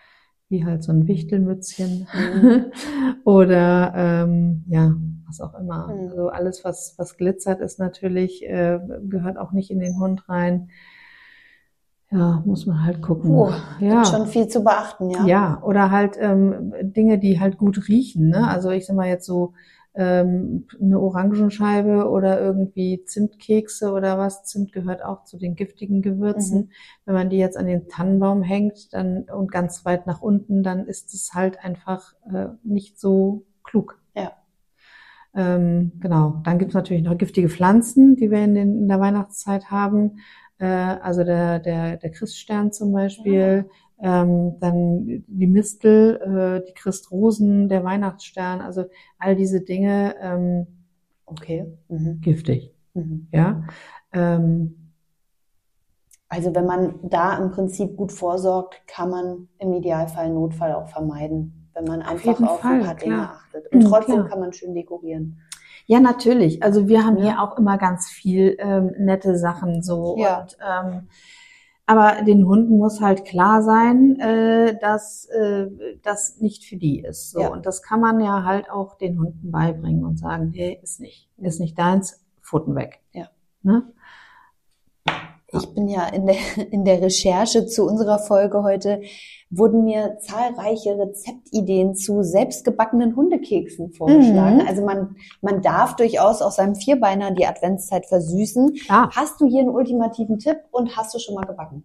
[0.49, 2.65] wie halt so ein Wichtelmützchen Mhm.
[3.25, 4.95] oder ähm, ja,
[5.27, 5.87] was auch immer.
[5.87, 6.09] Mhm.
[6.09, 10.71] Also alles, was, was glitzert, ist natürlich, äh, gehört auch nicht in den Hund rein.
[12.09, 13.29] Ja, muss man halt gucken.
[13.29, 14.01] Puh, ja.
[14.01, 15.25] Gibt schon viel zu beachten, ja.
[15.27, 18.29] Ja, oder halt ähm, Dinge, die halt gut riechen.
[18.29, 18.47] Ne?
[18.47, 19.53] Also ich sag mal jetzt so
[19.93, 24.45] ähm, eine Orangenscheibe oder irgendwie Zimtkekse oder was.
[24.45, 26.59] Zimt gehört auch zu den giftigen Gewürzen.
[26.59, 26.69] Mhm.
[27.05, 30.85] Wenn man die jetzt an den Tannenbaum hängt dann und ganz weit nach unten, dann
[30.85, 33.99] ist es halt einfach äh, nicht so klug.
[34.15, 34.31] Ja.
[35.35, 36.41] Ähm, genau.
[36.43, 40.19] Dann gibt's natürlich noch giftige Pflanzen, die wir in, den, in der Weihnachtszeit haben.
[40.57, 43.69] Äh, also der, der, der Christstern zum Beispiel.
[44.01, 46.15] Ähm, dann die Mistel,
[46.63, 48.85] äh, die Christrosen, der Weihnachtsstern, also
[49.19, 50.67] all diese Dinge ähm,
[51.25, 51.65] Okay.
[51.87, 52.19] Mhm.
[52.21, 53.27] giftig, Mhm.
[53.31, 53.63] ja.
[54.11, 54.75] Ähm,
[56.29, 61.69] Also wenn man da im Prinzip gut vorsorgt, kann man im Idealfall Notfall auch vermeiden,
[61.73, 63.33] wenn man einfach jeden auf Fall, ein paar Dinge klar.
[63.43, 63.71] achtet.
[63.71, 64.29] Und Mhm, trotzdem klar.
[64.29, 65.41] kann man schön dekorieren.
[65.87, 66.63] ja, natürlich.
[66.63, 67.23] Also wir haben Ja.
[67.23, 70.15] hier auch immer ganz viel ähm, nette Sachen so.
[70.19, 70.41] Ja.
[70.41, 71.07] Und, ähm,
[71.91, 75.67] aber den Hunden muss halt klar sein, äh, dass äh,
[76.01, 77.31] das nicht für die ist.
[77.31, 77.41] So.
[77.41, 77.49] Ja.
[77.49, 81.29] Und das kann man ja halt auch den Hunden beibringen und sagen, hey, ist nicht,
[81.37, 83.01] ist nicht deins, Pfoten weg.
[83.11, 83.27] Ja.
[83.61, 83.91] Ne?
[85.53, 86.35] Ich bin ja in der,
[86.71, 89.01] in der Recherche zu unserer Folge heute,
[89.49, 94.57] wurden mir zahlreiche Rezeptideen zu selbstgebackenen Hundekeksen vorgeschlagen.
[94.57, 94.67] Mhm.
[94.67, 98.75] Also man, man darf durchaus auch seinem Vierbeiner die Adventszeit versüßen.
[98.85, 99.09] Klar.
[99.13, 101.83] Hast du hier einen ultimativen Tipp und hast du schon mal gebacken?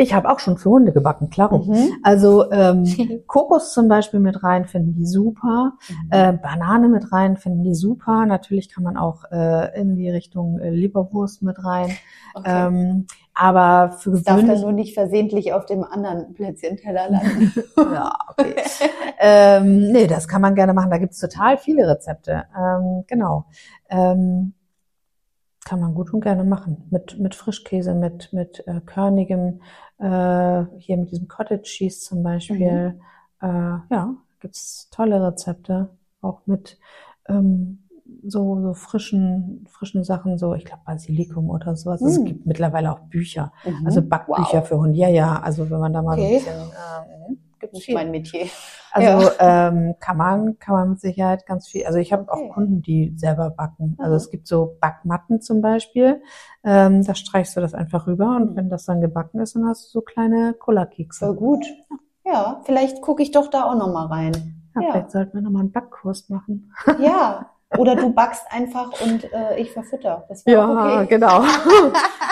[0.00, 1.58] Ich habe auch schon für Hunde gebacken, klaro.
[1.58, 1.90] Mhm.
[2.04, 2.84] Also ähm,
[3.26, 5.72] Kokos zum Beispiel mit rein finden die super.
[6.10, 8.24] Äh, Banane mit rein finden die super.
[8.24, 11.90] Natürlich kann man auch äh, in die Richtung äh, Leberwurst mit rein.
[12.34, 12.66] Okay.
[12.68, 17.52] Ähm, aber für Das darf dann nur nicht versehentlich auf dem anderen Plätzchenteller landen.
[17.76, 18.54] ja, okay.
[19.18, 20.90] ähm, nee, das kann man gerne machen.
[20.90, 22.44] Da gibt's total viele Rezepte.
[22.56, 23.46] Ähm, genau.
[23.90, 24.54] Ähm,
[25.68, 26.86] kann man gut und gerne machen.
[26.90, 29.60] Mit, mit Frischkäse, mit, mit äh, körnigem,
[29.98, 32.98] äh, hier mit diesem Cottage Cheese zum Beispiel.
[33.42, 35.90] Äh, ja, gibt's tolle Rezepte.
[36.22, 36.78] Auch mit
[37.28, 37.84] ähm,
[38.24, 42.00] so, so frischen, frischen Sachen, so, ich glaube Basilikum oder sowas.
[42.00, 42.24] Es Mm.
[42.24, 43.52] gibt mittlerweile auch Bücher.
[43.64, 43.86] Mhm.
[43.86, 44.68] Also Backbücher Wow.
[44.68, 44.98] für Hunde.
[44.98, 46.38] Ja, ja, also wenn man da mal Okay.
[46.40, 46.72] so ein bisschen,
[47.30, 47.94] ähm, gibt's Nicht viel.
[47.94, 48.46] mein Metier.
[49.06, 51.86] Also ähm, kann man, kann man mit Sicherheit ganz viel.
[51.86, 52.48] Also ich habe Okay.
[52.50, 53.96] auch Kunden, die selber backen.
[53.98, 54.16] Also Mhm.
[54.16, 56.20] es gibt so Backmatten zum Beispiel.
[56.64, 58.56] Ähm, da streichst du das einfach rüber und Mhm.
[58.56, 61.26] wenn das dann gebacken ist, dann hast du so kleine Cola-Kekse.
[61.26, 61.66] Voll gut.
[62.26, 64.32] Ja, vielleicht gucke ich doch da auch noch mal rein.
[64.74, 64.92] Ja, Ja.
[64.92, 66.72] Vielleicht sollten wir nochmal einen Backkurs machen.
[66.98, 67.46] Ja.
[67.76, 70.24] Oder du backst einfach und äh, ich verfütter.
[70.30, 71.06] Das wäre okay.
[71.06, 71.42] genau.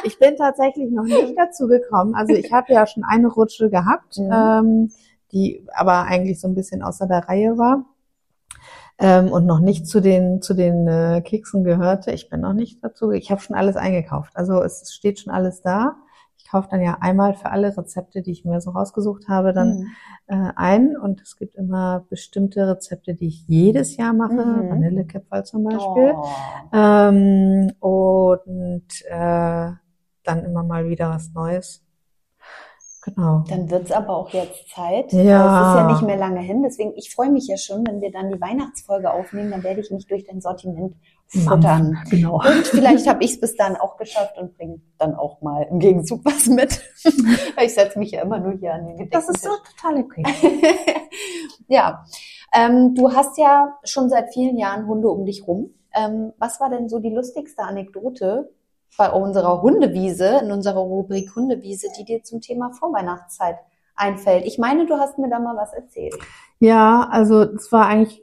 [0.03, 2.14] ich bin tatsächlich noch nicht dazu gekommen.
[2.14, 4.31] Also ich habe ja schon eine Rutsche gehabt, Mhm.
[4.33, 4.91] ähm,
[5.33, 7.85] die aber eigentlich so ein bisschen außer der Reihe war.
[8.99, 12.12] Ähm, und noch nicht zu den zu den äh, Keksen gehörte.
[12.12, 13.11] Ich bin noch nicht dazu.
[13.11, 14.33] Ich habe schon alles eingekauft.
[14.35, 15.97] Also es steht schon alles da.
[16.39, 19.81] Ich kaufe dann ja einmal für alle Rezepte, die ich mir so rausgesucht habe, dann
[19.81, 19.87] Mhm.
[20.29, 20.97] äh, ein.
[20.97, 24.33] Und es gibt immer bestimmte Rezepte, die ich jedes Jahr mache.
[24.33, 24.70] Mhm.
[24.70, 26.14] Vanillekipferl zum Beispiel.
[26.16, 26.24] Oh.
[26.72, 29.70] Ähm, und äh,
[30.24, 31.83] dann immer mal wieder was Neues.
[33.07, 33.45] Genau.
[33.49, 35.13] Dann wird's aber auch jetzt Zeit.
[35.13, 35.21] Ja.
[35.21, 36.63] Es ist ja nicht mehr lange hin.
[36.63, 39.53] Deswegen, ich freue mich ja schon, wenn wir dann die Weihnachtsfolge aufnehmen.
[39.53, 40.97] Dann werde ich mich durch dein Sortiment
[41.29, 41.99] futtern.
[42.11, 42.37] Genau.
[42.37, 45.79] Und vielleicht habe ich es bis dann auch geschafft und bringe dann auch mal im
[45.79, 46.83] Gegenzug was mit.
[47.57, 49.27] Weil ich setze mich ja immer nur hier an den Gedecktisch.
[49.27, 50.25] Das ist so total okay.
[51.69, 52.05] ja,
[52.53, 55.71] ähm, du hast ja schon seit vielen Jahren Hunde um dich rum.
[55.95, 58.51] Ähm, was war denn so die lustigste Anekdote
[58.97, 63.57] bei unserer Hundewiese, in unserer Rubrik Hundewiese, die dir zum Thema Vorweihnachtszeit
[63.94, 64.44] einfällt?
[64.47, 66.14] Ich meine, du hast mir da mal was erzählt.
[66.59, 68.22] Ja, also es war eigentlich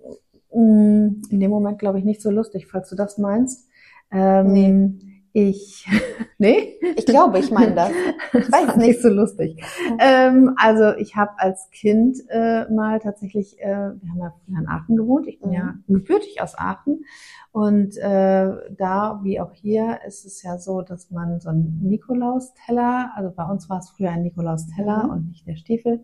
[0.54, 3.68] mh, in dem Moment, glaube ich, nicht so lustig, falls du das meinst.
[4.12, 5.88] Ähm, Ich,
[6.38, 6.76] nee?
[6.96, 7.90] Ich glaube, ich meine das.
[8.34, 8.88] Ich weiß weiß nicht.
[8.88, 9.64] nicht so lustig.
[10.00, 14.68] Ähm, also ich habe als Kind äh, mal tatsächlich, äh, wir haben ja früher in
[14.68, 15.56] Aachen gewohnt, ich bin Mhm.
[15.56, 17.04] ja gebürtig aus Aachen
[17.52, 23.12] und äh, da, wie auch hier, ist es ja so, dass man so einen Nikolausteller,
[23.16, 25.10] also bei uns war es früher ein Nikolausteller Mhm.
[25.10, 26.04] und nicht der Stiefel,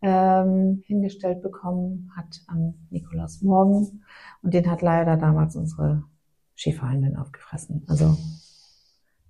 [0.00, 4.02] ähm, hingestellt bekommen hat am Nikolausmorgen
[4.42, 6.04] und den hat leider damals unsere
[6.54, 7.84] Schäferhündin aufgefressen.
[7.88, 8.16] Also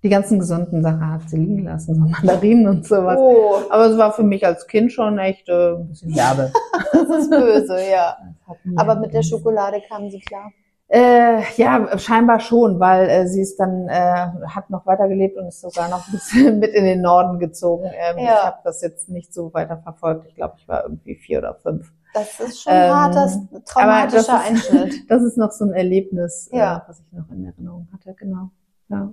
[0.03, 3.17] Die ganzen gesunden Sachen hat sie liegen lassen, so Mandarinen und sowas.
[3.17, 6.51] Oh, Aber es war für mich als Kind schon echt äh, ein bisschen derbe.
[6.91, 8.17] das ist böse, ja.
[8.45, 10.51] Das Aber mit der Schokolade kamen sie klar.
[10.89, 15.61] Äh, ja, scheinbar schon, weil äh, sie ist dann, äh, hat noch weitergelebt und ist
[15.61, 17.85] sogar noch ein bisschen mit in den Norden gezogen.
[17.85, 18.23] Ähm, Ja.
[18.33, 20.27] Ich habe das jetzt nicht so weiter verfolgt.
[20.27, 21.91] Ich glaube, ich war irgendwie vier oder fünf.
[22.13, 23.27] Das ist schon Ähm, ein harter,
[23.65, 24.29] traumatischer das ist-
[24.73, 24.93] Einschnitt.
[25.09, 26.77] Das ist noch so ein Erlebnis, Ja.
[26.85, 28.49] äh, was ich noch in Erinnerung hatte, genau.
[28.89, 29.09] Ja.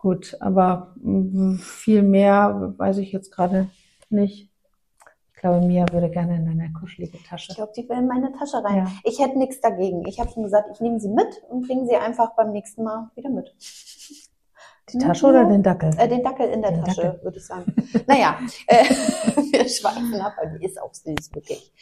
[0.00, 3.68] Gut, aber mh, viel mehr weiß ich jetzt gerade
[4.08, 4.48] nicht.
[5.34, 7.48] Ich glaube, Mia würde gerne in eine kuschelige Tasche.
[7.50, 8.76] Ich glaube, die will in meine Tasche rein.
[8.78, 8.92] Ja.
[9.04, 10.06] Ich hätte nichts dagegen.
[10.06, 13.10] Ich habe schon gesagt, ich nehme sie mit und bringe sie einfach beim nächsten Mal
[13.14, 13.54] wieder mit.
[14.92, 15.90] Die Tasche oder den Dackel?
[15.98, 17.22] Äh, den Dackel in der Den Tasche, Dackel.
[17.22, 17.74] würde ich sagen.
[18.06, 18.84] naja, äh,
[19.52, 21.72] wir schweifen ab, aber die ist auch süß, wirklich.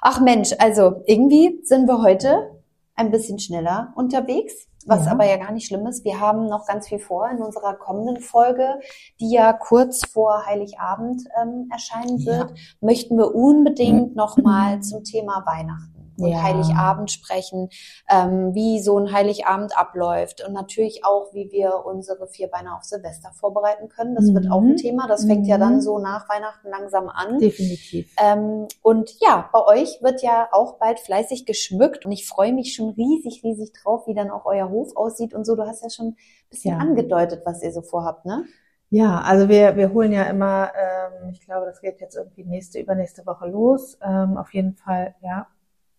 [0.00, 2.61] Ach Mensch, also irgendwie sind wir heute
[2.94, 5.12] ein bisschen schneller unterwegs, was Ja.
[5.12, 6.04] aber ja gar nicht schlimm ist.
[6.04, 8.80] Wir haben noch ganz viel vor in unserer kommenden Folge,
[9.20, 12.32] die ja kurz vor Heiligabend ähm, erscheinen Ja.
[12.38, 12.52] wird.
[12.80, 15.91] Möchten wir unbedingt nochmal zum Thema Weihnachten
[16.22, 16.42] und Ja.
[16.42, 17.68] Heiligabend sprechen,
[18.10, 23.30] ähm, wie so ein Heiligabend abläuft und natürlich auch, wie wir unsere Vierbeiner auf Silvester
[23.32, 24.14] vorbereiten können.
[24.14, 24.52] Das wird Mhm.
[24.52, 25.06] auch ein Thema.
[25.08, 25.80] Das fängt ja dann Mhm.
[25.80, 27.38] so nach Weihnachten langsam an.
[27.38, 28.14] Definitiv.
[28.22, 32.74] Ähm, und ja, bei euch wird ja auch bald fleißig geschmückt und ich freue mich
[32.74, 35.56] schon riesig, riesig drauf, wie dann auch euer Hof aussieht und so.
[35.56, 36.16] Du hast ja schon ein
[36.50, 36.78] bisschen Ja.
[36.78, 38.44] angedeutet, was ihr so vorhabt, ne?
[38.90, 42.78] Ja, also wir, wir holen ja immer, ähm, ich glaube, das geht jetzt irgendwie nächste,
[42.78, 43.96] übernächste Woche los.
[44.02, 45.46] Ähm, auf jeden Fall, ja,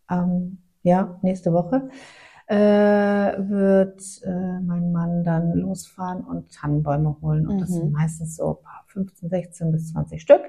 [0.10, 1.89] ähm, ja, nächste Woche
[2.47, 7.47] äh, wird äh, mein Mann dann losfahren und Tannenbäume holen.
[7.47, 7.74] Und das Mhm.
[7.76, 10.41] sind meistens so 15, 16 bis 20 Stück.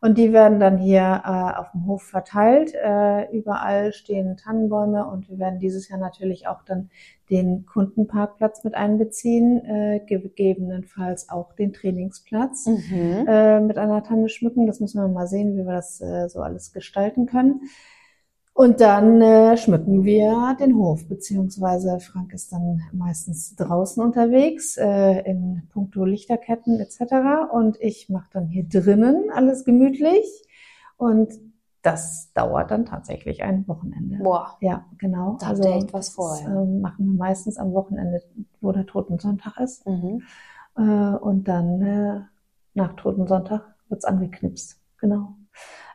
[0.00, 2.74] Und die werden dann hier äh, auf dem Hof verteilt.
[2.74, 6.90] Äh, überall stehen Tannenbäume und wir werden dieses Jahr natürlich auch dann
[7.30, 13.26] den Kundenparkplatz mit einbeziehen, äh, gegebenenfalls auch den Trainingsplatz Mhm.
[13.26, 14.66] äh, mit einer Tanne schmücken.
[14.66, 17.62] Das müssen wir mal sehen, wie wir das äh, so alles gestalten können.
[18.56, 25.20] Und dann äh, schmücken wir den Hof, beziehungsweise Frank ist dann meistens draußen unterwegs, äh,
[25.30, 27.52] in puncto Lichterketten etc.
[27.52, 30.24] Und ich mache dann hier drinnen alles gemütlich.
[30.96, 31.34] Und
[31.82, 34.24] das dauert dann tatsächlich ein Wochenende.
[34.24, 35.36] Boah, Ja, genau.
[35.38, 36.62] Da habt ihr echt was vor, das, ja.
[36.62, 38.22] ähm, machen wir meistens am Wochenende,
[38.62, 39.86] wo der Totensonntag ist.
[39.86, 40.22] mhm.
[40.78, 42.20] Äh, und dann äh,
[42.72, 44.80] nach Totensonntag wird's angeknipst.
[44.98, 45.36] Genau.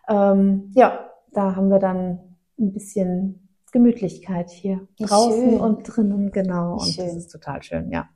[0.07, 2.19] Ähm, ja, da haben wir dann
[2.61, 5.59] ein bisschen Gemütlichkeit hier Wie draußen schön.
[5.61, 6.77] und drinnen, genau.
[6.77, 7.05] Wie Und schön.
[7.07, 8.09] das ist total schön, ja.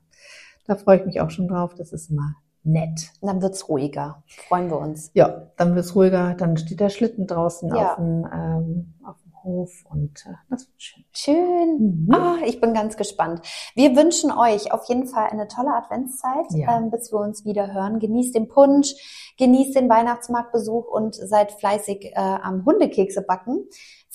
[0.66, 1.74] Da freue ich mich auch schon drauf.
[1.74, 3.10] Das ist immer nett.
[3.22, 4.24] dann wird's ruhiger.
[4.48, 5.10] Freuen wir uns.
[5.14, 6.34] Ja, dann wird's ruhiger.
[6.34, 7.92] Dann steht der Schlitten draußen Ja.
[7.92, 11.04] auf, dem, ähm, auf dem Hof und äh, das wird schön.
[11.12, 12.04] Schön.
[12.06, 12.12] Mhm.
[12.12, 13.40] Ah, ich bin ganz gespannt.
[13.76, 16.76] Wir wünschen euch auf jeden Fall eine tolle Adventszeit, Ja.
[16.78, 18.00] ähm, bis wir uns wieder hören.
[18.00, 18.94] Genießt den Punsch,
[19.38, 23.64] genießt den Weihnachtsmarktbesuch und seid fleißig äh, am Hundekekse backen.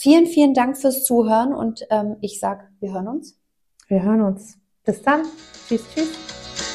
[0.02, 3.40] Vielen, vielen Dank fürs Zuhören und ähm, ich sag, wir hören uns.
[3.88, 4.58] Wir hören uns.
[4.84, 5.28] Bis dann.
[5.68, 6.71] Tschüss, tschüss.